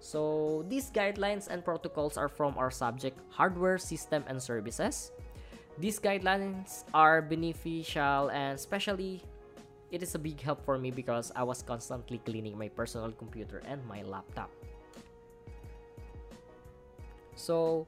So, 0.00 0.64
these 0.68 0.90
guidelines 0.90 1.48
and 1.48 1.64
protocols 1.64 2.18
are 2.18 2.28
from 2.28 2.58
our 2.58 2.70
subject 2.70 3.18
hardware, 3.30 3.78
system, 3.78 4.22
and 4.28 4.42
services. 4.42 5.10
These 5.78 6.00
guidelines 6.00 6.82
are 6.92 7.22
beneficial 7.22 8.30
and 8.34 8.58
especially 8.58 9.22
it 9.90 10.02
is 10.02 10.14
a 10.14 10.18
big 10.18 10.40
help 10.40 10.64
for 10.64 10.76
me 10.76 10.90
because 10.90 11.30
I 11.34 11.44
was 11.44 11.62
constantly 11.62 12.18
cleaning 12.18 12.58
my 12.58 12.68
personal 12.68 13.12
computer 13.12 13.62
and 13.64 13.84
my 13.86 14.02
laptop. 14.02 14.50
So, 17.36 17.86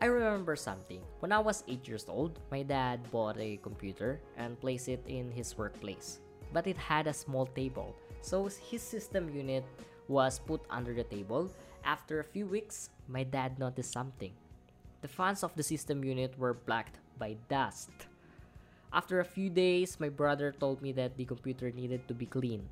I 0.00 0.06
remember 0.06 0.56
something. 0.56 1.00
When 1.20 1.30
I 1.30 1.38
was 1.38 1.62
8 1.68 1.86
years 1.86 2.06
old, 2.08 2.40
my 2.50 2.64
dad 2.64 3.04
bought 3.12 3.38
a 3.38 3.60
computer 3.62 4.18
and 4.36 4.58
placed 4.58 4.88
it 4.88 5.04
in 5.06 5.30
his 5.30 5.56
workplace. 5.56 6.18
But 6.52 6.66
it 6.66 6.76
had 6.76 7.06
a 7.06 7.12
small 7.12 7.46
table 7.46 7.94
so 8.22 8.48
his 8.70 8.80
system 8.80 9.28
unit 9.34 9.64
was 10.08 10.38
put 10.38 10.62
under 10.70 10.94
the 10.94 11.04
table. 11.04 11.50
After 11.84 12.20
a 12.20 12.24
few 12.24 12.46
weeks, 12.46 12.90
my 13.08 13.24
dad 13.24 13.58
noticed 13.58 13.92
something. 13.92 14.32
The 15.02 15.08
fans 15.08 15.42
of 15.42 15.54
the 15.56 15.62
system 15.62 16.04
unit 16.04 16.38
were 16.38 16.54
blacked 16.54 17.01
by 17.22 17.38
dust. 17.46 17.94
After 18.90 19.22
a 19.22 19.24
few 19.24 19.46
days, 19.46 20.02
my 20.02 20.10
brother 20.10 20.50
told 20.50 20.82
me 20.82 20.90
that 20.98 21.14
the 21.14 21.22
computer 21.22 21.70
needed 21.70 22.02
to 22.10 22.14
be 22.18 22.26
cleaned. 22.26 22.66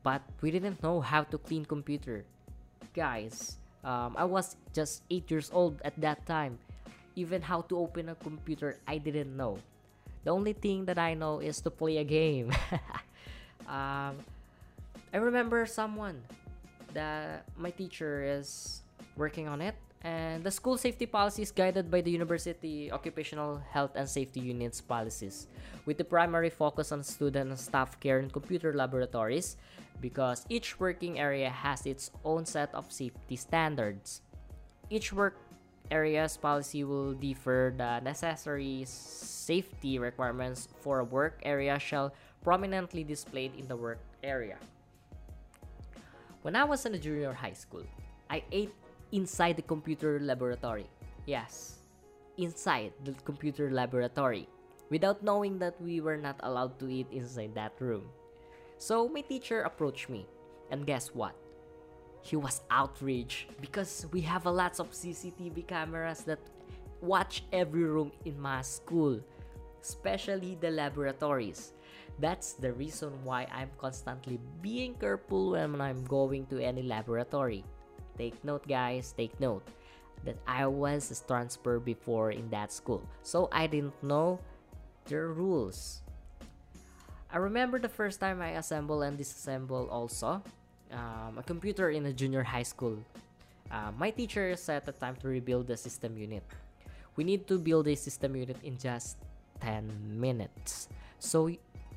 But 0.00 0.24
we 0.40 0.48
didn't 0.48 0.80
know 0.80 1.04
how 1.04 1.28
to 1.28 1.36
clean 1.36 1.68
computer. 1.68 2.24
Guys, 2.96 3.60
Um, 3.82 4.14
I 4.14 4.22
was 4.22 4.54
just 4.70 5.02
8 5.10 5.26
years 5.26 5.50
old 5.50 5.82
at 5.82 5.98
that 5.98 6.22
time. 6.22 6.54
Even 7.18 7.42
how 7.42 7.66
to 7.66 7.82
open 7.82 8.14
a 8.14 8.16
computer, 8.22 8.78
I 8.86 9.02
didn't 9.02 9.34
know. 9.34 9.58
The 10.22 10.30
only 10.30 10.54
thing 10.54 10.86
that 10.86 11.02
I 11.02 11.18
know 11.18 11.42
is 11.42 11.58
to 11.66 11.70
play 11.74 11.98
a 11.98 12.06
game. 12.06 12.54
um, 13.66 14.22
I 15.10 15.18
remember 15.18 15.66
someone 15.66 16.22
that 16.94 17.42
my 17.58 17.74
teacher 17.74 18.22
is 18.22 18.86
working 19.18 19.50
on 19.50 19.58
it 19.58 19.74
and 20.04 20.42
the 20.42 20.50
school 20.50 20.76
safety 20.76 21.06
policy 21.06 21.42
is 21.42 21.52
guided 21.52 21.90
by 21.90 22.00
the 22.00 22.10
university 22.10 22.90
occupational 22.90 23.62
health 23.70 23.92
and 23.94 24.08
safety 24.08 24.40
unit's 24.40 24.80
policies 24.80 25.46
with 25.86 25.96
the 25.96 26.04
primary 26.04 26.50
focus 26.50 26.90
on 26.90 27.02
student 27.02 27.50
and 27.50 27.58
staff 27.58 27.98
care 28.00 28.18
and 28.18 28.32
computer 28.32 28.72
laboratories 28.74 29.56
because 30.00 30.44
each 30.48 30.80
working 30.80 31.20
area 31.20 31.48
has 31.48 31.86
its 31.86 32.10
own 32.24 32.44
set 32.44 32.74
of 32.74 32.90
safety 32.90 33.36
standards. 33.36 34.22
Each 34.90 35.12
work 35.12 35.38
area's 35.90 36.36
policy 36.36 36.82
will 36.82 37.12
differ. 37.14 37.72
The 37.76 38.00
necessary 38.00 38.82
safety 38.86 39.98
requirements 39.98 40.68
for 40.80 40.98
a 40.98 41.04
work 41.04 41.38
area 41.44 41.78
shall 41.78 42.12
prominently 42.42 43.04
displayed 43.04 43.54
in 43.54 43.68
the 43.68 43.76
work 43.76 44.00
area. 44.22 44.58
When 46.42 46.56
i 46.56 46.64
was 46.64 46.84
in 46.86 46.94
a 46.94 46.98
junior 46.98 47.32
high 47.32 47.54
school 47.54 47.86
i 48.28 48.42
ate 48.50 48.74
inside 49.12 49.56
the 49.56 49.62
computer 49.62 50.18
laboratory. 50.18 50.88
Yes, 51.26 51.78
inside 52.36 52.92
the 53.04 53.12
computer 53.24 53.70
laboratory, 53.70 54.48
without 54.90 55.22
knowing 55.22 55.58
that 55.60 55.80
we 55.80 56.00
were 56.00 56.16
not 56.16 56.40
allowed 56.42 56.80
to 56.80 56.88
eat 56.88 57.06
inside 57.12 57.54
that 57.54 57.72
room. 57.78 58.08
So 58.78 59.06
my 59.08 59.20
teacher 59.20 59.62
approached 59.62 60.08
me, 60.08 60.26
and 60.70 60.86
guess 60.86 61.14
what? 61.14 61.36
He 62.22 62.36
was 62.36 62.62
outraged 62.70 63.54
because 63.60 64.06
we 64.12 64.20
have 64.22 64.46
a 64.46 64.50
lots 64.50 64.80
of 64.80 64.90
CCTV 64.90 65.66
cameras 65.66 66.24
that 66.24 66.40
watch 67.00 67.44
every 67.52 67.84
room 67.84 68.12
in 68.24 68.40
my 68.40 68.62
school, 68.62 69.20
especially 69.82 70.56
the 70.60 70.70
laboratories. 70.70 71.72
That's 72.18 72.54
the 72.54 72.72
reason 72.72 73.10
why 73.24 73.48
I'm 73.50 73.70
constantly 73.78 74.38
being 74.60 74.94
careful 74.94 75.52
when 75.52 75.80
I'm 75.80 76.04
going 76.04 76.46
to 76.46 76.62
any 76.62 76.82
laboratory. 76.82 77.64
Take 78.18 78.44
note, 78.44 78.66
guys, 78.68 79.14
take 79.16 79.38
note 79.40 79.66
that 80.24 80.36
I 80.46 80.66
was 80.66 81.10
a 81.10 81.16
transfer 81.26 81.78
before 81.78 82.30
in 82.30 82.48
that 82.50 82.72
school, 82.72 83.02
so 83.22 83.48
I 83.50 83.66
didn't 83.66 83.96
know 84.02 84.38
the 85.06 85.18
rules. 85.18 86.02
I 87.32 87.38
remember 87.38 87.78
the 87.78 87.88
first 87.88 88.20
time 88.20 88.42
I 88.42 88.60
assemble 88.60 89.02
and 89.02 89.18
disassemble 89.18 89.90
also 89.90 90.42
um, 90.92 91.38
a 91.38 91.42
computer 91.42 91.90
in 91.90 92.06
a 92.06 92.12
junior 92.12 92.42
high 92.42 92.62
school. 92.62 92.98
Uh, 93.70 93.90
my 93.96 94.10
teacher 94.10 94.54
set 94.56 94.84
the 94.84 94.92
time 94.92 95.16
to 95.16 95.28
rebuild 95.28 95.66
the 95.66 95.76
system 95.76 96.16
unit. 96.16 96.44
We 97.16 97.24
need 97.24 97.48
to 97.48 97.58
build 97.58 97.88
a 97.88 97.96
system 97.96 98.36
unit 98.36 98.56
in 98.62 98.76
just 98.76 99.16
10 99.60 99.88
minutes. 100.20 100.88
So 101.18 101.48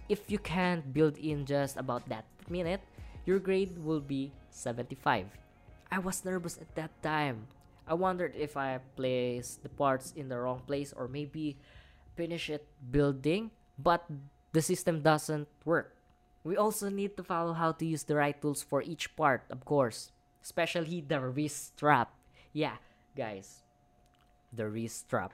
if 0.08 0.32
you 0.32 0.40
can't 0.40 0.94
build 0.94 1.18
in 1.18 1.46
just 1.46 1.78
about 1.78 2.08
that 2.10 2.26
minute, 2.48 2.82
your 3.26 3.40
grade 3.40 3.78
will 3.84 4.00
be 4.00 4.32
75. 4.52 5.28
I 5.92 6.00
was 6.00 6.26
nervous 6.26 6.58
at 6.58 6.74
that 6.76 6.92
time. 7.02 7.48
I 7.88 7.94
wondered 7.94 8.34
if 8.36 8.58
I 8.58 8.80
placed 8.96 9.64
the 9.64 9.70
parts 9.70 10.12
in 10.16 10.30
the 10.30 10.40
wrong 10.40 10.62
place 10.66 10.92
or 10.92 11.08
maybe 11.08 11.58
finish 12.16 12.50
it 12.50 12.66
building, 12.92 13.52
but 13.78 14.06
the 14.52 14.62
system 14.62 15.02
doesn't 15.02 15.48
work. 15.64 15.96
We 16.44 16.58
also 16.58 16.90
need 16.90 17.18
to 17.18 17.24
follow 17.24 17.54
how 17.54 17.74
to 17.74 17.86
use 17.86 18.04
the 18.04 18.16
right 18.16 18.40
tools 18.40 18.64
for 18.64 18.82
each 18.82 19.16
part, 19.16 19.44
of 19.50 19.66
course, 19.66 20.12
especially 20.44 21.02
the 21.02 21.20
wrist 21.20 21.74
strap. 21.74 22.14
Yeah, 22.54 22.78
guys, 23.16 23.62
the 24.54 24.70
wrist 24.70 25.10
strap. 25.10 25.34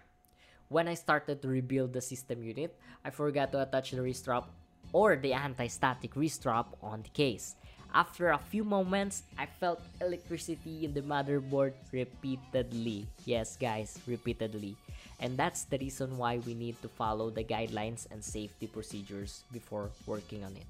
When 0.68 0.88
I 0.88 0.96
started 0.96 1.42
to 1.42 1.48
rebuild 1.48 1.94
the 1.94 2.02
system 2.02 2.44
unit, 2.44 2.76
I 3.04 3.12
forgot 3.12 3.52
to 3.52 3.62
attach 3.62 3.92
the 3.92 4.02
wrist 4.02 4.24
strap 4.24 4.48
or 4.94 5.16
the 5.16 5.34
anti-static 5.34 6.16
wrist 6.16 6.42
strap 6.42 6.76
on 6.82 7.04
the 7.04 7.10
case. 7.10 7.56
After 7.94 8.32
a 8.32 8.40
few 8.40 8.64
moments, 8.64 9.24
I 9.38 9.46
felt 9.46 9.84
electricity 10.00 10.86
in 10.86 10.94
the 10.94 11.02
motherboard 11.02 11.74
repeatedly. 11.92 13.06
Yes, 13.26 13.58
guys, 13.60 14.00
repeatedly. 14.08 14.76
And 15.20 15.38
that's 15.38 15.66
the 15.66 15.78
reason 15.78 16.18
why 16.18 16.40
we 16.40 16.56
need 16.56 16.82
to 16.82 16.88
follow 16.88 17.30
the 17.30 17.44
guidelines 17.44 18.08
and 18.10 18.24
safety 18.24 18.66
procedures 18.68 19.44
before 19.52 19.92
working 20.08 20.44
on 20.44 20.56
it. 20.56 20.66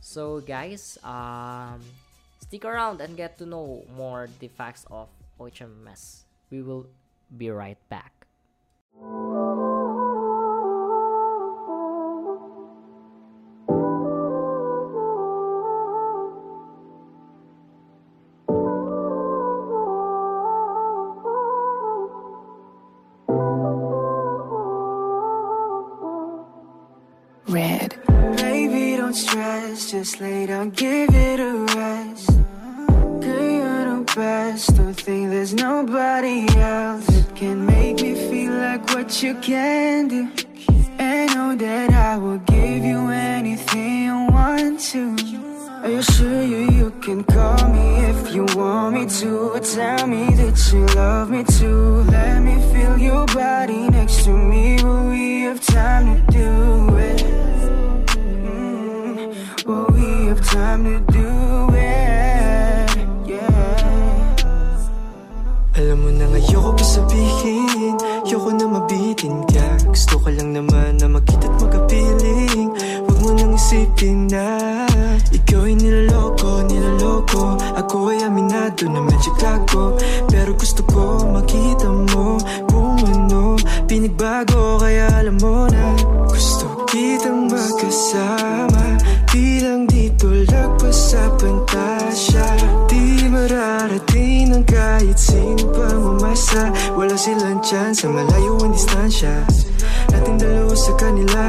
So, 0.00 0.40
guys, 0.40 0.98
um, 1.02 1.80
stick 2.40 2.64
around 2.64 3.00
and 3.00 3.16
get 3.16 3.38
to 3.38 3.46
know 3.46 3.86
more 3.96 4.28
the 4.38 4.48
facts 4.48 4.84
of 4.90 5.08
OHMS. 5.40 6.26
We 6.50 6.62
will 6.62 6.86
be 7.30 7.50
right 7.50 7.78
back. 7.88 8.12
Just 30.06 30.20
lay 30.20 30.46
down, 30.46 30.70
give 30.70 31.12
it 31.12 31.40
a 31.40 31.52
rest. 31.74 32.30
Girl, 33.24 33.50
you're 33.58 33.84
the 33.90 34.12
best. 34.14 34.76
Don't 34.76 34.94
think 34.94 35.30
there's 35.30 35.52
nobody 35.52 36.46
else 36.60 37.06
that 37.06 37.34
can 37.34 37.66
make 37.66 37.96
me 38.02 38.14
feel 38.14 38.52
like 38.52 38.88
what 38.94 39.20
you 39.20 39.34
can 39.40 40.06
do. 40.06 40.28
And 40.98 41.34
know 41.34 41.56
that 41.56 41.90
I 41.92 42.16
will 42.18 42.38
give 42.38 42.84
you 42.84 43.08
anything 43.08 44.04
you 44.04 44.18
want 44.30 44.78
to. 44.90 45.02
Are 45.82 45.90
you 45.90 46.02
sure 46.02 46.42
you, 46.42 46.70
you 46.78 46.90
can 47.02 47.24
call 47.24 47.68
me 47.74 47.88
if 48.12 48.32
you 48.32 48.44
want 48.54 48.94
me 48.94 49.06
to? 49.20 49.58
Tell 49.74 50.06
me 50.06 50.24
that 50.40 50.56
you 50.72 50.86
love 50.94 51.30
me 51.30 51.42
too. 51.58 52.04
Let 52.14 52.42
me 52.42 52.54
feel 52.72 52.96
your 52.96 53.26
body 53.26 53.88
next 53.88 54.22
to 54.24 54.30
me. 54.30 54.80
Will 54.84 55.08
we 55.08 55.40
have 55.46 55.60
time 55.60 56.26
to 56.26 56.32
do 56.32 56.96
it? 56.96 57.45
Have 60.36 60.52
time 60.52 60.84
to 60.84 61.12
do 61.16 61.28
it 61.72 62.92
yeah. 63.24 64.36
Alam 65.80 65.96
mo 66.04 66.10
na 66.12 66.28
ngayoko 66.28 66.76
pa 66.76 66.84
sabihin. 66.84 67.96
Ayoko 68.28 68.52
na 68.52 68.68
mabitin 68.68 69.48
ka 69.48 69.64
Gusto 69.88 70.20
ka 70.20 70.28
lang 70.36 70.52
naman 70.52 71.00
na 71.00 71.08
makita't 71.08 71.56
magkapiling. 71.56 72.68
Huwag 73.08 73.18
mo 73.24 73.32
nang 73.32 73.56
isipin 73.56 74.28
na 74.28 74.84
Ikaw 75.32 75.72
ay 75.72 75.74
niloloko, 75.80 76.68
niloloko. 76.68 77.56
Ako 77.80 78.12
ay 78.12 78.28
aminado 78.28 78.92
na 78.92 79.00
medyo 79.08 79.32
gago 79.40 79.96
Pero 80.28 80.52
gusto 80.52 80.84
ko 80.84 81.32
makita 81.32 81.88
mo 81.88 82.36
Kung 82.68 83.00
ano. 83.00 83.56
Pinagbago 83.88 84.84
kaya 84.84 85.08
alam 85.16 85.40
mo 85.40 85.64
na 85.72 85.96
Gusto 86.28 86.84
kitang 86.92 87.48
magkasama 87.48 89.00
Di 89.32 89.64
lang 89.64 89.88
dito 89.88 89.95
lagpas 90.56 90.96
sa 91.12 91.22
pantasya 91.36 92.48
Di 92.88 93.28
mararating 93.28 94.56
ng 94.56 94.64
kahit 94.64 95.18
sino 95.20 95.68
pang 95.76 96.16
umasa. 96.16 96.72
Wala 96.96 97.12
silang 97.18 97.60
chance 97.60 98.00
sa 98.00 98.08
malayong 98.08 98.72
distansya. 98.72 99.44
Nating 100.14 100.40
dalawa 100.40 100.72
sa 100.72 100.92
kanila. 100.96 101.44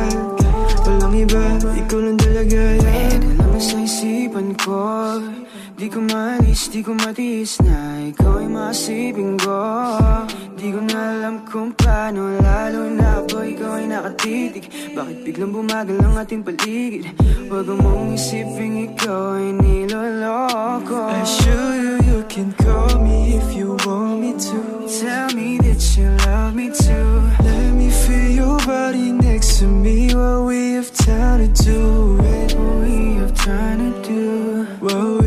Walang 0.83 1.15
iba, 1.15 1.45
ikaw 1.79 1.99
lang 2.03 2.19
talaga. 2.19 2.61
Yan 2.83 3.21
naman 3.39 3.61
sa 3.61 3.77
isipan 3.79 4.51
ko 4.59 4.75
Di 5.77 5.93
ko 5.93 6.01
malis, 6.01 6.73
di 6.73 6.81
ko 6.81 6.97
matiis 6.97 7.61
na 7.61 8.01
Ikaw 8.09 8.41
ay 8.41 8.49
masiping 8.49 9.37
ko 9.37 9.61
Di 10.57 10.73
ko 10.73 10.81
na 10.81 10.97
alam 11.13 11.45
kung 11.45 11.69
paano 11.77 12.33
Lalo 12.41 12.89
na 12.89 13.21
ako 13.21 13.45
ikaw 13.45 13.77
ay 13.77 13.85
nakatitig 13.85 14.65
Bakit 14.97 15.17
biglang 15.21 15.53
bumagal 15.53 16.01
ang 16.01 16.17
ating 16.17 16.41
paligid 16.41 17.13
Huwag 17.45 17.69
mong 17.69 18.17
isipin 18.17 18.89
ikaw 18.89 19.37
ay 19.37 19.53
niloloko 19.53 21.13
I 21.13 21.21
assure 21.21 21.73
you 21.77 21.97
you 22.17 22.23
can 22.25 22.51
call 22.53 22.97
me 23.03 23.37
if 23.37 23.53
you 23.53 23.77
want 23.85 24.19
me 24.21 24.31
to. 24.33 24.89
Tell 24.99 25.29
me 25.37 25.57
that 25.59 25.81
you 25.97 26.09
love 26.25 26.55
me 26.55 26.67
too. 26.73 27.09
Let 27.43 27.73
me 27.75 27.89
feel 27.91 28.29
your 28.41 28.57
body 28.65 29.11
next 29.11 29.59
to 29.59 29.67
me. 29.67 30.13
While 30.15 30.45
we 30.45 30.73
have 30.73 30.91
time 30.93 31.53
to 31.53 31.63
do. 31.63 32.17
What 32.17 32.53
we 32.81 33.15
have 33.21 33.35
time 33.35 33.79
to 33.93 34.07
do. 34.09 34.65
While 34.79 35.17
we 35.19 35.26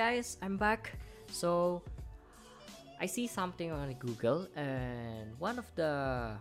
guys, 0.00 0.40
I'm 0.40 0.56
back. 0.56 0.96
So 1.28 1.84
I 2.96 3.04
see 3.04 3.28
something 3.28 3.68
on 3.68 3.92
Google 4.00 4.48
and 4.56 5.36
one 5.36 5.60
of 5.60 5.68
the 5.76 6.40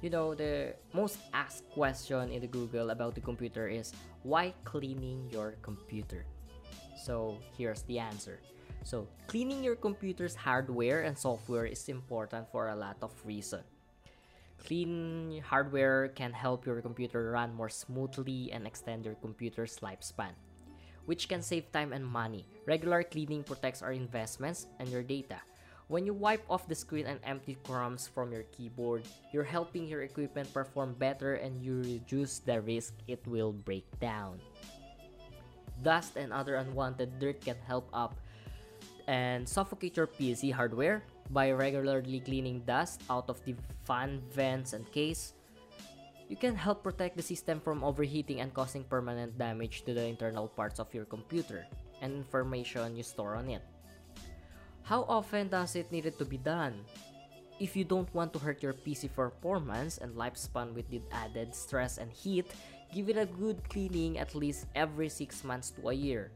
you 0.00 0.08
know 0.08 0.32
the 0.32 0.72
most 0.96 1.20
asked 1.36 1.68
question 1.76 2.32
in 2.32 2.40
the 2.40 2.48
Google 2.48 2.88
about 2.88 3.12
the 3.12 3.20
computer 3.20 3.68
is 3.68 3.92
why 4.24 4.56
cleaning 4.64 5.28
your 5.28 5.60
computer? 5.60 6.24
So 6.96 7.36
here's 7.60 7.84
the 7.84 8.00
answer. 8.00 8.40
So 8.88 9.04
cleaning 9.28 9.60
your 9.60 9.76
computer's 9.76 10.32
hardware 10.32 11.04
and 11.04 11.12
software 11.12 11.68
is 11.68 11.92
important 11.92 12.48
for 12.48 12.72
a 12.72 12.76
lot 12.76 12.96
of 13.04 13.12
reasons. 13.28 13.68
Clean 14.64 15.44
hardware 15.44 16.08
can 16.16 16.32
help 16.32 16.64
your 16.64 16.80
computer 16.80 17.36
run 17.36 17.52
more 17.52 17.68
smoothly 17.68 18.48
and 18.48 18.64
extend 18.66 19.04
your 19.04 19.20
computer's 19.20 19.76
lifespan, 19.84 20.32
which 21.08 21.24
can 21.24 21.40
save 21.40 21.72
time 21.72 21.96
and 21.96 22.04
money. 22.04 22.44
Regular 22.68 23.02
cleaning 23.02 23.40
protects 23.40 23.80
our 23.80 23.96
investments 23.96 24.68
and 24.76 24.92
your 24.92 25.02
data. 25.02 25.40
When 25.88 26.04
you 26.04 26.12
wipe 26.12 26.44
off 26.52 26.68
the 26.68 26.76
screen 26.76 27.08
and 27.08 27.16
empty 27.24 27.56
crumbs 27.64 28.04
from 28.04 28.28
your 28.28 28.44
keyboard, 28.52 29.08
you're 29.32 29.48
helping 29.48 29.88
your 29.88 30.04
equipment 30.04 30.52
perform 30.52 30.92
better 31.00 31.40
and 31.40 31.64
you 31.64 31.80
reduce 31.80 32.44
the 32.44 32.60
risk 32.60 32.92
it 33.08 33.24
will 33.24 33.56
break 33.56 33.88
down. 34.04 34.36
Dust 35.80 36.20
and 36.20 36.28
other 36.28 36.60
unwanted 36.60 37.16
dirt 37.16 37.40
can 37.40 37.56
help 37.64 37.88
up 37.96 38.20
and 39.08 39.48
suffocate 39.48 39.96
your 39.96 40.12
PC 40.12 40.52
hardware 40.52 41.00
by 41.32 41.52
regularly 41.52 42.20
cleaning 42.20 42.60
dust 42.68 43.00
out 43.08 43.32
of 43.32 43.40
the 43.48 43.56
fan 43.88 44.20
vents 44.28 44.76
and 44.76 44.84
case. 44.92 45.32
You 46.28 46.36
can 46.36 46.54
help 46.54 46.84
protect 46.84 47.16
the 47.16 47.24
system 47.24 47.58
from 47.58 47.82
overheating 47.82 48.40
and 48.40 48.52
causing 48.52 48.84
permanent 48.84 49.38
damage 49.38 49.82
to 49.88 49.94
the 49.94 50.04
internal 50.04 50.46
parts 50.46 50.78
of 50.78 50.92
your 50.92 51.08
computer 51.08 51.64
and 52.02 52.12
information 52.12 52.96
you 52.96 53.02
store 53.02 53.34
on 53.34 53.48
it. 53.48 53.64
How 54.82 55.08
often 55.08 55.48
does 55.48 55.74
it 55.74 55.90
need 55.90 56.04
to 56.04 56.24
be 56.24 56.36
done? 56.36 56.84
If 57.58 57.74
you 57.74 57.84
don't 57.84 58.12
want 58.14 58.32
to 58.34 58.38
hurt 58.38 58.62
your 58.62 58.72
PC 58.72 59.08
performance 59.12 59.98
and 59.98 60.14
lifespan 60.14 60.74
with 60.74 60.88
the 60.90 61.00
added 61.10 61.54
stress 61.54 61.96
and 61.96 62.12
heat, 62.12 62.52
give 62.92 63.08
it 63.08 63.16
a 63.16 63.26
good 63.26 63.64
cleaning 63.68 64.18
at 64.18 64.36
least 64.36 64.66
every 64.76 65.08
6 65.08 65.44
months 65.44 65.72
to 65.80 65.88
a 65.88 65.92
year. 65.92 66.30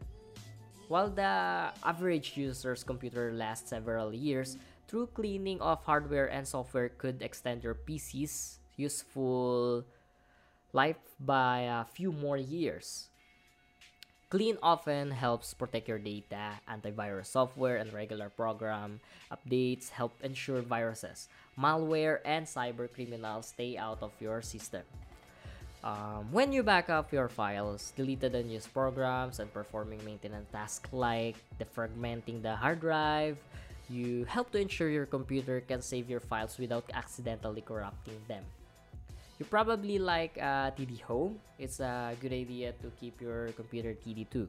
While 0.88 1.10
the 1.10 1.72
average 1.84 2.36
user's 2.36 2.82
computer 2.82 3.32
lasts 3.32 3.70
several 3.70 4.12
years, 4.12 4.56
true 4.88 5.06
cleaning 5.06 5.60
of 5.60 5.84
hardware 5.84 6.32
and 6.32 6.48
software 6.48 6.88
could 6.88 7.22
extend 7.22 7.62
your 7.62 7.76
PC's 7.76 8.58
useful 8.76 9.84
life 10.72 11.00
by 11.20 11.68
a 11.68 11.84
few 11.84 12.12
more 12.12 12.36
years. 12.36 13.08
Clean 14.32 14.56
often 14.62 15.12
helps 15.12 15.52
protect 15.52 15.88
your 15.88 16.00
data. 16.00 16.56
Antivirus 16.64 17.26
software 17.28 17.76
and 17.76 17.92
regular 17.92 18.32
program 18.32 19.00
updates 19.28 19.90
help 19.90 20.16
ensure 20.24 20.62
viruses, 20.62 21.28
malware, 21.52 22.24
and 22.24 22.46
cyber 22.46 22.88
criminals 22.88 23.52
stay 23.52 23.76
out 23.76 24.00
of 24.00 24.12
your 24.20 24.40
system. 24.40 24.88
Um, 25.84 26.32
when 26.32 26.52
you 26.52 26.62
back 26.62 26.88
up 26.88 27.12
your 27.12 27.28
files, 27.28 27.92
deleted 27.94 28.34
unused 28.34 28.72
programs, 28.72 29.38
and 29.38 29.52
performing 29.52 30.02
maintenance 30.02 30.48
tasks 30.48 30.88
like 30.94 31.36
defragmenting 31.60 32.40
the 32.40 32.56
hard 32.56 32.80
drive, 32.80 33.36
you 33.90 34.24
help 34.24 34.48
to 34.52 34.58
ensure 34.58 34.88
your 34.88 35.04
computer 35.04 35.60
can 35.60 35.82
save 35.82 36.08
your 36.08 36.20
files 36.20 36.56
without 36.56 36.88
accidentally 36.94 37.60
corrupting 37.60 38.16
them. 38.28 38.44
You 39.42 39.50
probably 39.50 39.98
like 39.98 40.38
uh, 40.38 40.70
TD 40.70 41.02
Home. 41.10 41.34
It's 41.58 41.82
a 41.82 42.14
good 42.22 42.30
idea 42.30 42.78
to 42.78 42.94
keep 42.94 43.18
your 43.18 43.50
computer 43.58 43.90
TD 43.90 44.30
too. 44.30 44.46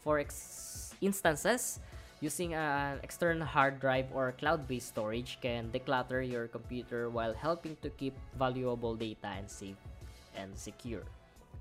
For 0.00 0.16
ex- 0.16 0.96
instances, 1.04 1.84
using 2.24 2.56
an 2.56 2.96
external 3.04 3.44
hard 3.44 3.76
drive 3.76 4.08
or 4.16 4.32
cloud-based 4.40 4.88
storage 4.88 5.36
can 5.44 5.68
declutter 5.68 6.24
your 6.24 6.48
computer 6.48 7.12
while 7.12 7.36
helping 7.36 7.76
to 7.84 7.92
keep 8.00 8.16
valuable 8.40 8.96
data 8.96 9.36
and 9.36 9.44
safe 9.52 9.76
and 10.32 10.48
secure. 10.56 11.04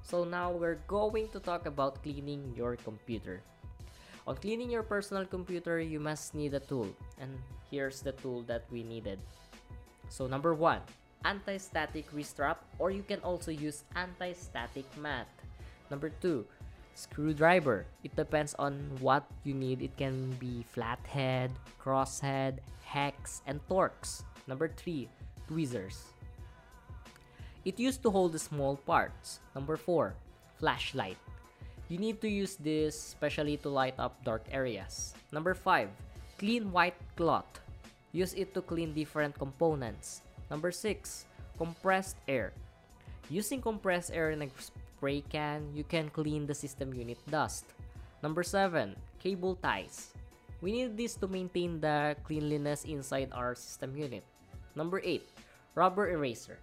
So 0.08 0.24
now 0.24 0.56
we're 0.56 0.80
going 0.88 1.28
to 1.36 1.44
talk 1.44 1.68
about 1.68 2.00
cleaning 2.08 2.56
your 2.56 2.80
computer. 2.88 3.44
On 4.32 4.40
cleaning 4.40 4.72
your 4.72 4.88
personal 4.88 5.28
computer, 5.28 5.84
you 5.84 6.00
must 6.00 6.32
need 6.32 6.54
a 6.54 6.64
tool. 6.64 6.88
And 7.20 7.36
here's 7.68 8.00
the 8.00 8.16
tool 8.16 8.48
that 8.48 8.64
we 8.72 8.82
needed. 8.82 9.20
So 10.08 10.24
number 10.26 10.56
1, 10.56 10.80
anti-static 11.26 12.06
wrist 12.14 12.38
strap 12.38 12.64
or 12.80 12.92
you 12.92 13.02
can 13.02 13.20
also 13.20 13.52
use 13.52 13.84
anti-static 13.96 14.86
mat. 15.02 15.28
Number 15.90 16.10
2, 16.22 16.46
screwdriver. 16.94 17.86
It 18.04 18.16
depends 18.16 18.54
on 18.56 18.80
what 19.02 19.26
you 19.44 19.54
need. 19.54 19.82
It 19.82 19.98
can 19.98 20.32
be 20.40 20.64
flathead, 20.72 21.52
crosshead, 21.82 22.60
hex, 22.86 23.42
and 23.46 23.60
Torx. 23.68 24.24
Number 24.48 24.70
3, 24.70 25.10
tweezers. 25.48 26.14
It 27.66 27.80
used 27.80 28.04
to 28.04 28.10
hold 28.10 28.32
the 28.32 28.40
small 28.40 28.78
parts. 28.78 29.42
Number 29.54 29.76
4, 29.76 30.14
flashlight. 30.58 31.18
You 31.90 31.98
need 31.98 32.22
to 32.22 32.30
use 32.30 32.56
this 32.56 32.96
especially 32.96 33.58
to 33.58 33.70
light 33.70 33.94
up 33.98 34.24
dark 34.24 34.46
areas. 34.50 35.14
Number 35.32 35.54
5, 35.54 35.90
clean 36.38 36.72
white 36.72 36.98
cloth. 37.16 37.46
Use 38.12 38.34
it 38.34 38.54
to 38.54 38.62
clean 38.62 38.94
different 38.94 39.38
components. 39.38 40.25
Number 40.50 40.72
6, 40.72 41.26
compressed 41.58 42.18
air. 42.28 42.54
Using 43.30 43.62
compressed 43.62 44.12
air 44.14 44.32
in 44.32 44.42
a 44.44 44.50
spray 44.60 45.22
can, 45.22 45.70
you 45.74 45.84
can 45.84 46.10
clean 46.10 46.46
the 46.46 46.54
system 46.54 46.94
unit 46.94 47.18
dust. 47.30 47.66
Number 48.22 48.44
7, 48.44 48.96
cable 49.20 49.56
ties. 49.56 50.14
We 50.62 50.72
need 50.72 50.98
this 50.98 51.16
to 51.22 51.28
maintain 51.28 51.82
the 51.82 52.16
cleanliness 52.24 52.86
inside 52.86 53.30
our 53.34 53.56
system 53.56 53.98
unit. 53.98 54.24
Number 54.76 55.02
8, 55.04 55.22
rubber 55.74 56.10
eraser. 56.10 56.58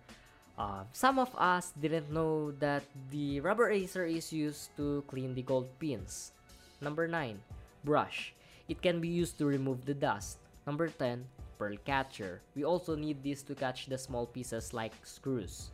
Uh, 0.59 0.85
some 0.93 1.19
of 1.19 1.31
us 1.37 1.73
didn't 1.81 2.13
know 2.13 2.53
that 2.61 2.85
the 3.11 3.41
rubber 3.41 3.71
eraser 3.71 4.05
is 4.05 4.33
used 4.33 4.75
to 4.77 5.03
clean 5.09 5.35
the 5.35 5.43
gold 5.43 5.69
pins. 5.79 6.33
Number 6.81 7.09
9, 7.09 7.41
brush. 7.85 8.35
It 8.69 8.83
can 8.83 9.01
be 9.01 9.09
used 9.09 9.39
to 9.39 9.47
remove 9.47 9.85
the 9.85 9.95
dust. 9.95 10.39
Number 10.67 10.89
10, 10.89 11.25
pearl 11.63 11.79
catcher. 11.87 12.43
We 12.59 12.67
also 12.67 12.99
need 12.99 13.23
this 13.23 13.47
to 13.47 13.55
catch 13.55 13.87
the 13.87 13.95
small 13.95 14.27
pieces 14.27 14.75
like 14.75 14.99
screws. 15.07 15.71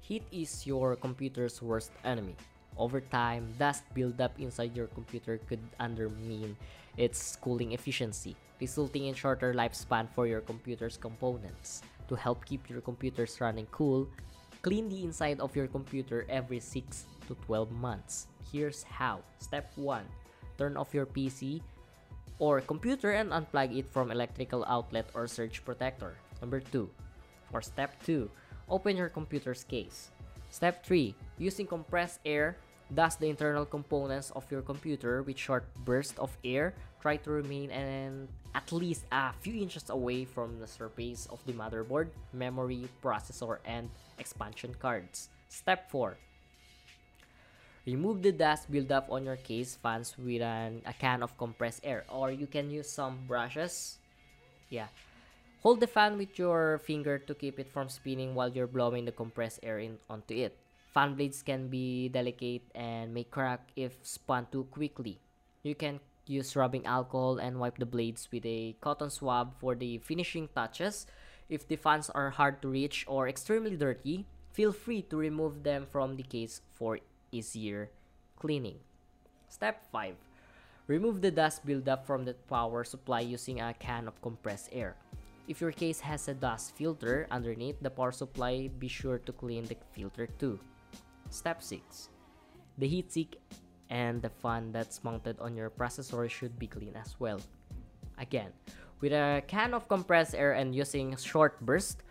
Heat 0.00 0.24
is 0.32 0.64
your 0.64 0.96
computer's 0.96 1.60
worst 1.60 1.92
enemy. 2.08 2.36
Over 2.80 3.04
time, 3.04 3.52
dust 3.60 3.84
buildup 3.92 4.32
inside 4.40 4.72
your 4.72 4.88
computer 4.96 5.36
could 5.44 5.60
undermine 5.78 6.56
its 6.96 7.36
cooling 7.36 7.76
efficiency, 7.76 8.34
resulting 8.60 9.04
in 9.04 9.14
shorter 9.14 9.52
lifespan 9.52 10.08
for 10.08 10.26
your 10.26 10.40
computer's 10.40 10.96
components. 10.96 11.84
To 12.08 12.16
help 12.16 12.44
keep 12.48 12.68
your 12.72 12.80
computers 12.80 13.36
running 13.44 13.68
cool, 13.76 14.08
clean 14.64 14.88
the 14.88 15.04
inside 15.04 15.38
of 15.40 15.52
your 15.52 15.68
computer 15.68 16.24
every 16.32 16.60
6 16.60 17.04
to 17.28 17.36
12 17.44 17.70
months. 17.76 18.28
Here's 18.50 18.82
how. 18.82 19.20
Step 19.36 19.68
1. 19.76 20.00
Turn 20.56 20.76
off 20.76 20.96
your 20.96 21.06
PC 21.06 21.60
or 22.38 22.60
computer 22.60 23.12
and 23.12 23.30
unplug 23.30 23.76
it 23.76 23.86
from 23.90 24.10
electrical 24.10 24.64
outlet 24.66 25.06
or 25.14 25.26
surge 25.26 25.64
protector. 25.64 26.14
Number 26.40 26.60
2. 26.60 26.88
For 27.50 27.62
step 27.62 27.94
2, 28.04 28.28
open 28.68 28.96
your 28.96 29.08
computer's 29.08 29.64
case. 29.64 30.10
Step 30.50 30.84
3. 30.84 31.14
Using 31.38 31.66
compressed 31.66 32.20
air, 32.26 32.56
dust 32.94 33.20
the 33.20 33.28
internal 33.28 33.64
components 33.64 34.30
of 34.34 34.50
your 34.50 34.62
computer 34.62 35.22
with 35.22 35.38
short 35.38 35.64
bursts 35.84 36.18
of 36.18 36.36
air. 36.44 36.74
Try 37.00 37.16
to 37.18 37.30
remain 37.30 37.70
at 38.54 38.72
least 38.72 39.04
a 39.12 39.32
few 39.40 39.54
inches 39.60 39.90
away 39.90 40.24
from 40.24 40.58
the 40.58 40.66
surface 40.66 41.26
of 41.30 41.44
the 41.44 41.52
motherboard, 41.52 42.08
memory, 42.32 42.88
processor, 43.02 43.58
and 43.64 43.90
expansion 44.18 44.74
cards. 44.78 45.28
Step 45.48 45.90
4. 45.90 46.16
Remove 47.86 48.22
the 48.22 48.32
dust 48.32 48.72
buildup 48.72 49.12
on 49.12 49.24
your 49.24 49.36
case 49.36 49.76
fans 49.76 50.16
with 50.16 50.40
an, 50.40 50.80
a 50.86 50.92
can 50.94 51.22
of 51.22 51.36
compressed 51.36 51.84
air 51.84 52.04
or 52.08 52.32
you 52.32 52.46
can 52.46 52.70
use 52.70 52.88
some 52.88 53.20
brushes. 53.28 53.98
Yeah. 54.70 54.88
Hold 55.60 55.80
the 55.80 55.86
fan 55.86 56.16
with 56.16 56.38
your 56.38 56.80
finger 56.84 57.18
to 57.18 57.34
keep 57.34 57.60
it 57.60 57.68
from 57.68 57.88
spinning 57.88 58.34
while 58.34 58.48
you're 58.48 58.66
blowing 58.66 59.04
the 59.04 59.12
compressed 59.12 59.60
air 59.62 59.78
in 59.80 59.98
onto 60.08 60.34
it. 60.34 60.56
Fan 60.92 61.14
blades 61.14 61.42
can 61.42 61.68
be 61.68 62.08
delicate 62.08 62.62
and 62.74 63.12
may 63.12 63.24
crack 63.24 63.68
if 63.76 63.98
spun 64.02 64.46
too 64.50 64.64
quickly. 64.70 65.20
You 65.62 65.74
can 65.74 66.00
use 66.26 66.56
rubbing 66.56 66.86
alcohol 66.86 67.36
and 67.36 67.60
wipe 67.60 67.76
the 67.76 67.86
blades 67.86 68.28
with 68.32 68.46
a 68.46 68.76
cotton 68.80 69.10
swab 69.10 69.58
for 69.60 69.74
the 69.74 69.98
finishing 69.98 70.48
touches. 70.54 71.06
If 71.50 71.68
the 71.68 71.76
fans 71.76 72.08
are 72.08 72.30
hard 72.30 72.62
to 72.62 72.68
reach 72.68 73.04
or 73.06 73.28
extremely 73.28 73.76
dirty, 73.76 74.24
feel 74.52 74.72
free 74.72 75.02
to 75.02 75.16
remove 75.16 75.64
them 75.64 75.86
from 75.90 76.16
the 76.16 76.22
case 76.22 76.62
for 76.72 76.98
easier 77.34 77.90
cleaning. 78.38 78.78
Step 79.48 79.82
5. 79.90 80.14
Remove 80.86 81.20
the 81.20 81.30
dust 81.30 81.66
buildup 81.66 82.06
from 82.06 82.24
the 82.24 82.34
power 82.46 82.84
supply 82.84 83.20
using 83.20 83.60
a 83.60 83.74
can 83.74 84.06
of 84.06 84.20
compressed 84.22 84.70
air. 84.70 84.94
If 85.48 85.60
your 85.60 85.72
case 85.72 86.00
has 86.00 86.28
a 86.28 86.34
dust 86.34 86.76
filter 86.76 87.26
underneath 87.30 87.76
the 87.82 87.90
power 87.90 88.12
supply, 88.12 88.70
be 88.78 88.88
sure 88.88 89.18
to 89.18 89.32
clean 89.32 89.66
the 89.66 89.76
filter 89.92 90.26
too. 90.38 90.60
Step 91.30 91.62
6. 91.62 92.08
The 92.78 92.88
heatsink 92.88 93.34
and 93.90 94.22
the 94.22 94.30
fan 94.30 94.72
that's 94.72 95.04
mounted 95.04 95.38
on 95.40 95.56
your 95.56 95.70
processor 95.70 96.28
should 96.30 96.58
be 96.58 96.66
clean 96.66 96.96
as 96.96 97.16
well. 97.18 97.40
Again, 98.18 98.52
with 99.00 99.12
a 99.12 99.42
can 99.46 99.74
of 99.74 99.88
compressed 99.88 100.34
air 100.34 100.52
and 100.52 100.74
using 100.74 101.16
short 101.16 101.60
burst, 101.60 102.02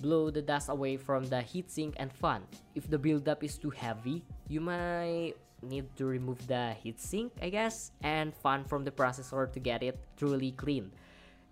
blow 0.00 0.30
the 0.30 0.42
dust 0.42 0.68
away 0.68 0.96
from 0.96 1.28
the 1.28 1.36
heatsink 1.36 1.94
and 1.96 2.12
fan. 2.12 2.42
If 2.74 2.90
the 2.90 2.98
buildup 2.98 3.44
is 3.44 3.58
too 3.58 3.70
heavy, 3.70 4.24
you 4.48 4.60
might 4.60 5.34
need 5.62 5.88
to 5.96 6.04
remove 6.04 6.46
the 6.46 6.76
heatsink, 6.84 7.30
I 7.40 7.48
guess, 7.50 7.92
and 8.02 8.34
fan 8.34 8.64
from 8.64 8.84
the 8.84 8.90
processor 8.90 9.50
to 9.52 9.60
get 9.60 9.82
it 9.82 9.98
truly 10.16 10.52
clean. 10.52 10.92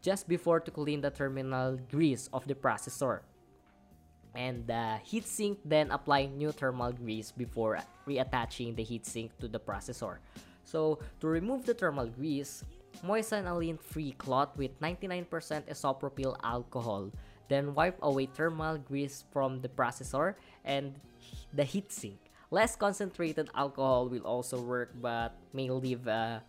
Just 0.02 0.28
before 0.28 0.60
to 0.60 0.70
clean 0.70 1.00
the 1.00 1.10
thermal 1.10 1.78
grease 1.90 2.28
of 2.32 2.46
the 2.46 2.54
processor. 2.54 3.20
And 4.34 4.66
the 4.66 4.98
heatsink 5.04 5.58
then 5.64 5.90
apply 5.90 6.26
new 6.26 6.52
thermal 6.52 6.92
grease 6.92 7.30
before 7.30 7.78
reattaching 8.08 8.76
the 8.76 8.84
heatsink 8.84 9.30
to 9.40 9.48
the 9.48 9.60
processor. 9.60 10.18
So 10.64 10.98
to 11.20 11.26
remove 11.26 11.66
the 11.66 11.74
thermal 11.74 12.06
grease, 12.06 12.64
moisten 13.02 13.46
a 13.46 13.56
lint-free 13.56 14.12
cloth 14.12 14.56
with 14.56 14.78
99% 14.80 15.28
isopropyl 15.68 16.36
alcohol 16.42 17.10
then 17.52 17.74
wipe 17.74 18.00
away 18.00 18.26
thermal 18.26 18.78
grease 18.78 19.24
from 19.30 19.60
the 19.60 19.68
processor 19.68 20.34
and 20.64 20.96
the 21.52 21.62
heatsink. 21.62 22.16
Less 22.50 22.76
concentrated 22.76 23.48
alcohol 23.54 24.08
will 24.08 24.24
also 24.24 24.60
work 24.60 24.92
but 25.00 25.36
may 25.52 25.68
leave 25.68 26.06
a 26.06 26.42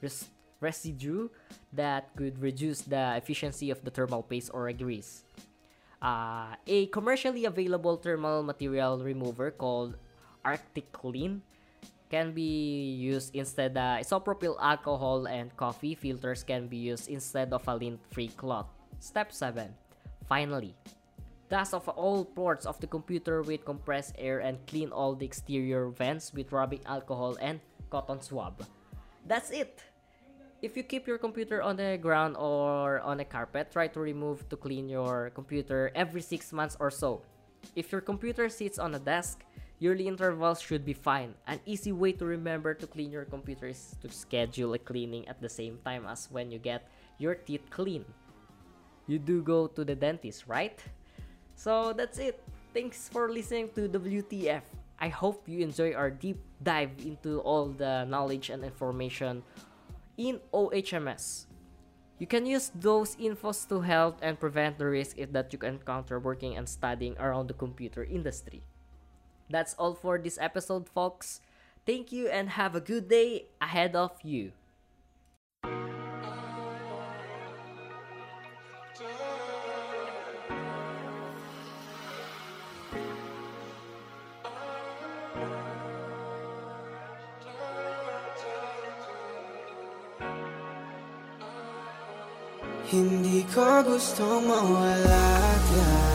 res- 0.00 0.28
residue 0.60 1.28
that 1.72 2.12
could 2.16 2.40
reduce 2.40 2.82
the 2.82 3.16
efficiency 3.16 3.70
of 3.70 3.84
the 3.84 3.90
thermal 3.90 4.22
paste 4.22 4.50
or 4.52 4.72
grease. 4.72 5.24
Uh, 6.00 6.56
a 6.66 6.86
commercially 6.88 7.44
available 7.44 7.96
thermal 7.96 8.42
material 8.42 9.00
remover 9.04 9.50
called 9.50 9.96
ArctiClean 10.44 11.40
can 12.08 12.32
be 12.32 12.96
used 12.96 13.36
instead 13.36 13.76
uh, 13.76 14.00
isopropyl 14.00 14.56
alcohol 14.60 15.28
and 15.28 15.54
coffee 15.56 15.94
filters 15.94 16.42
can 16.42 16.66
be 16.66 16.76
used 16.76 17.08
instead 17.08 17.52
of 17.52 17.62
a 17.68 17.76
lint-free 17.76 18.32
cloth. 18.34 18.66
Step 18.98 19.32
7 19.32 19.89
Finally, 20.30 20.78
dust 21.50 21.74
off 21.74 21.90
all 21.98 22.22
ports 22.22 22.62
of 22.62 22.78
the 22.78 22.86
computer 22.86 23.42
with 23.42 23.66
compressed 23.66 24.14
air 24.14 24.38
and 24.38 24.62
clean 24.70 24.94
all 24.94 25.18
the 25.18 25.26
exterior 25.26 25.90
vents 25.90 26.30
with 26.30 26.54
rubbing 26.54 26.78
alcohol 26.86 27.34
and 27.42 27.58
cotton 27.90 28.22
swab. 28.22 28.62
That's 29.26 29.50
it! 29.50 29.82
If 30.62 30.76
you 30.76 30.84
keep 30.84 31.10
your 31.10 31.18
computer 31.18 31.60
on 31.66 31.74
the 31.74 31.98
ground 31.98 32.36
or 32.38 33.00
on 33.00 33.18
a 33.18 33.24
carpet, 33.24 33.74
try 33.74 33.88
to 33.90 33.98
remove 33.98 34.48
to 34.50 34.56
clean 34.56 34.88
your 34.88 35.34
computer 35.34 35.90
every 35.96 36.22
6 36.22 36.52
months 36.52 36.76
or 36.78 36.94
so. 36.94 37.26
If 37.74 37.90
your 37.90 38.00
computer 38.00 38.48
sits 38.48 38.78
on 38.78 38.94
a 38.94 39.02
desk, 39.02 39.42
yearly 39.82 40.06
intervals 40.06 40.62
should 40.62 40.86
be 40.86 40.94
fine. 40.94 41.34
An 41.50 41.58
easy 41.66 41.90
way 41.90 42.12
to 42.12 42.24
remember 42.24 42.72
to 42.74 42.86
clean 42.86 43.10
your 43.10 43.26
computer 43.26 43.66
is 43.66 43.98
to 43.98 44.06
schedule 44.06 44.74
a 44.74 44.78
cleaning 44.78 45.26
at 45.26 45.42
the 45.42 45.50
same 45.50 45.82
time 45.82 46.06
as 46.06 46.30
when 46.30 46.52
you 46.54 46.62
get 46.62 46.86
your 47.18 47.34
teeth 47.34 47.66
clean 47.74 48.06
you 49.10 49.18
do 49.18 49.42
go 49.42 49.66
to 49.66 49.84
the 49.84 49.94
dentist, 49.94 50.46
right? 50.46 50.78
So 51.56 51.92
that's 51.92 52.18
it. 52.18 52.40
Thanks 52.72 53.08
for 53.08 53.28
listening 53.28 53.70
to 53.74 53.88
WTF. 53.88 54.62
I 55.00 55.08
hope 55.08 55.48
you 55.48 55.60
enjoy 55.60 55.92
our 55.92 56.10
deep 56.10 56.38
dive 56.62 56.92
into 57.02 57.40
all 57.40 57.66
the 57.66 58.04
knowledge 58.04 58.50
and 58.50 58.62
information 58.62 59.42
in 60.16 60.38
OHMS. 60.54 61.46
You 62.20 62.26
can 62.26 62.44
use 62.44 62.70
those 62.74 63.16
infos 63.16 63.66
to 63.68 63.80
help 63.80 64.20
and 64.20 64.38
prevent 64.38 64.76
the 64.76 64.86
risk 64.86 65.16
that 65.16 65.52
you 65.52 65.58
encounter 65.64 66.20
working 66.20 66.56
and 66.56 66.68
studying 66.68 67.16
around 67.18 67.48
the 67.48 67.54
computer 67.54 68.04
industry. 68.04 68.62
That's 69.48 69.74
all 69.74 69.94
for 69.94 70.18
this 70.18 70.38
episode, 70.38 70.86
folks. 70.86 71.40
Thank 71.86 72.12
you 72.12 72.28
and 72.28 72.50
have 72.50 72.76
a 72.76 72.80
good 72.80 73.08
day 73.08 73.48
ahead 73.60 73.96
of 73.96 74.12
you. 74.22 74.52
Hindi 92.90 93.46
ko 93.46 93.86
gustong 93.86 94.50
mawala 94.50 95.54
ka 95.62 96.09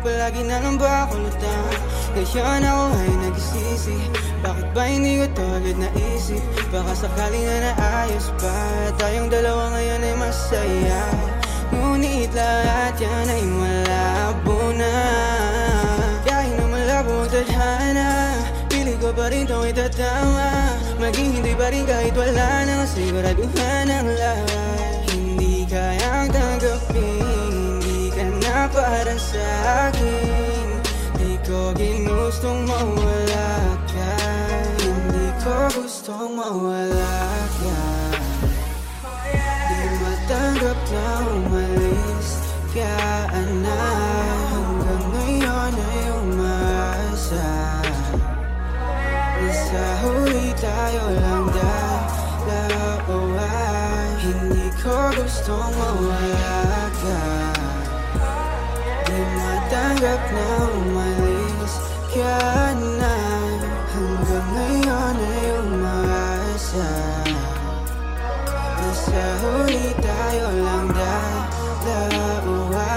palagi 0.00 0.42
na 0.48 0.58
lang 0.64 0.76
ba 0.80 1.06
ako 1.06 1.20
lutang 1.20 1.76
Ngayon 2.16 2.62
ako 2.64 2.84
ay 2.96 3.12
nagsisi 3.28 3.98
Bakit 4.40 4.68
ba 4.72 4.82
hindi 4.88 5.20
ko 5.20 5.26
to 5.36 5.44
agad 5.44 5.76
naisip? 5.76 6.40
Baka 6.72 6.96
sakaling 6.96 7.44
na 7.44 7.56
naayos 7.76 8.32
pa. 8.40 8.56
Tayong 8.96 9.28
dalawa 9.28 9.76
ngayon 9.76 10.00
ay 10.00 10.14
masaya. 10.16 11.02
Ngunit 11.76 12.32
lahat 12.32 12.96
yan 12.96 13.28
ay 13.28 13.44
malabo 13.44 14.72
na. 14.72 14.96
Kahit 16.24 16.56
na 16.56 16.64
malabo 16.72 17.28
ang 17.28 17.28
tadhana 17.28 18.10
Pili 18.72 18.96
ko 18.96 19.12
pa 19.12 19.28
rin 19.28 19.44
itong 19.44 19.68
itatama. 19.68 20.72
Hindi 21.10 21.52
pa 21.52 21.68
rin 21.68 21.84
kahit 21.84 22.16
wala 22.16 22.64
nang 22.64 22.88
siguraduhan 22.88 23.92
ang 23.92 24.08
lahat. 24.08 25.04
Hindi 25.12 25.68
kayang 25.68 26.32
tanggapin 26.32 27.19
para 28.70 29.18
sa 29.18 29.46
akin. 29.90 30.78
Di 31.18 31.34
ko 31.42 31.74
ginustong 31.74 32.66
mawala 32.66 33.50
ka. 33.90 34.14
Hindi 34.80 35.26
ko 35.42 35.54
gustong 35.74 36.38
mawala 36.38 37.14
ka. 37.58 37.82
Di 39.70 39.82
matanggap 39.98 40.78
na 40.94 41.06
umalis 41.34 42.28
ka 42.70 42.98
na 43.62 43.82
Hanggang 44.50 45.06
ngayon 45.10 45.74
ay 45.74 46.06
umaasa 46.22 47.48
Nasa 49.40 49.84
huli 50.06 50.54
tayo 50.58 51.04
lang 51.18 51.46
dalawa. 52.46 53.50
Hindi 54.22 54.66
ko 54.78 54.94
gustong 55.18 55.72
mawala 55.74 56.90
ka 56.94 57.59
matanggap 60.00 60.32
na 60.32 60.48
umalis 60.80 61.74
ka 62.08 62.72
na 62.72 63.14
Hanggang 63.92 64.48
ngayon 64.56 65.16
ay 65.20 65.48
umaasa 65.60 66.88
Nasa 68.80 69.24
huli 69.44 69.92
tayo 70.00 70.46
lang 70.64 70.88
dalawa. 71.84 72.88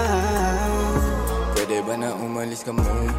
Pwede 1.51 1.83
ba 1.83 1.93
na 1.99 2.15
umalis 2.23 2.63
ka 2.63 2.71
muna? 2.71 3.11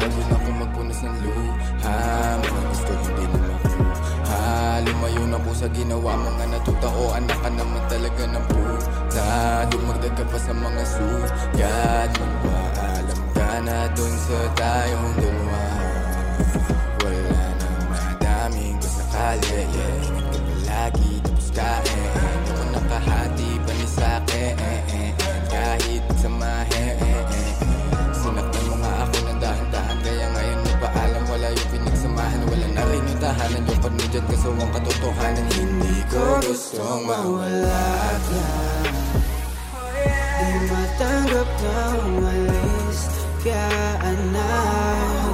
Pagod 0.00 0.28
kung 0.40 0.58
magpunas 0.64 1.00
ng 1.04 1.16
luha. 1.28 1.96
Mga 2.40 2.60
gusto 2.72 2.92
hindi 3.04 3.24
na 3.28 3.38
makuha. 3.52 4.80
Lumayo 4.80 5.22
na 5.28 5.38
po 5.44 5.52
sa 5.52 5.68
ginawa. 5.68 6.16
Mga 6.16 6.44
natutao 6.56 7.12
Anak 7.12 7.36
ka 7.44 7.50
naman 7.52 7.84
talaga 7.84 8.24
ng 8.32 8.44
puta. 8.48 9.28
Dumagdag 9.68 10.14
ka 10.16 10.24
pa 10.24 10.38
sa 10.40 10.52
mga 10.56 10.82
sugat 10.88 12.10
Magpaalam 12.16 12.93
ka 13.54 13.62
na 13.62 13.86
dun 13.94 14.10
sa 14.18 14.40
tayong 14.58 15.14
dalawa. 15.14 15.62
Wala 17.06 17.42
nang 17.54 17.82
madaming 17.86 18.74
kasakali 18.82 19.46
yeah. 19.46 20.06
Ingat 20.10 20.26
ka 20.26 20.40
palagi 20.42 21.12
tapos 21.22 21.48
kain. 21.54 22.02
Di 22.42 22.50
ko 22.50 22.62
nakahati 22.74 23.50
pa 23.62 23.72
ni 23.78 23.86
sa'kin 23.86 24.54
Kahit 25.46 26.02
samahin 26.18 26.98
Sinaktan 28.10 28.64
mo 28.66 28.74
nga 28.82 28.92
ako 29.06 29.16
ng 29.22 29.38
dahan-dahan. 29.38 29.98
Kaya 30.02 30.26
ngayon 30.34 30.58
nagpaalam 30.66 31.22
Wala 31.30 31.48
yung 31.54 31.70
pinagsamahan. 31.70 32.40
Wala 32.50 32.66
na 32.74 32.82
rin 32.90 33.06
yung 33.06 33.20
tahanan 33.22 33.62
Yung 33.70 33.80
panudyan 33.86 34.24
kaso 34.34 34.50
ang 34.50 34.70
katotohanan. 34.74 35.46
Hindi 35.54 35.96
ko 36.10 36.42
gustong 36.42 37.06
mawala 37.06 37.86
ka. 38.18 38.42
Di 40.42 40.50
matanggap 40.66 41.48
na 41.62 41.78
umalis 42.02 43.13
ka 43.44 44.00
na 44.32 45.33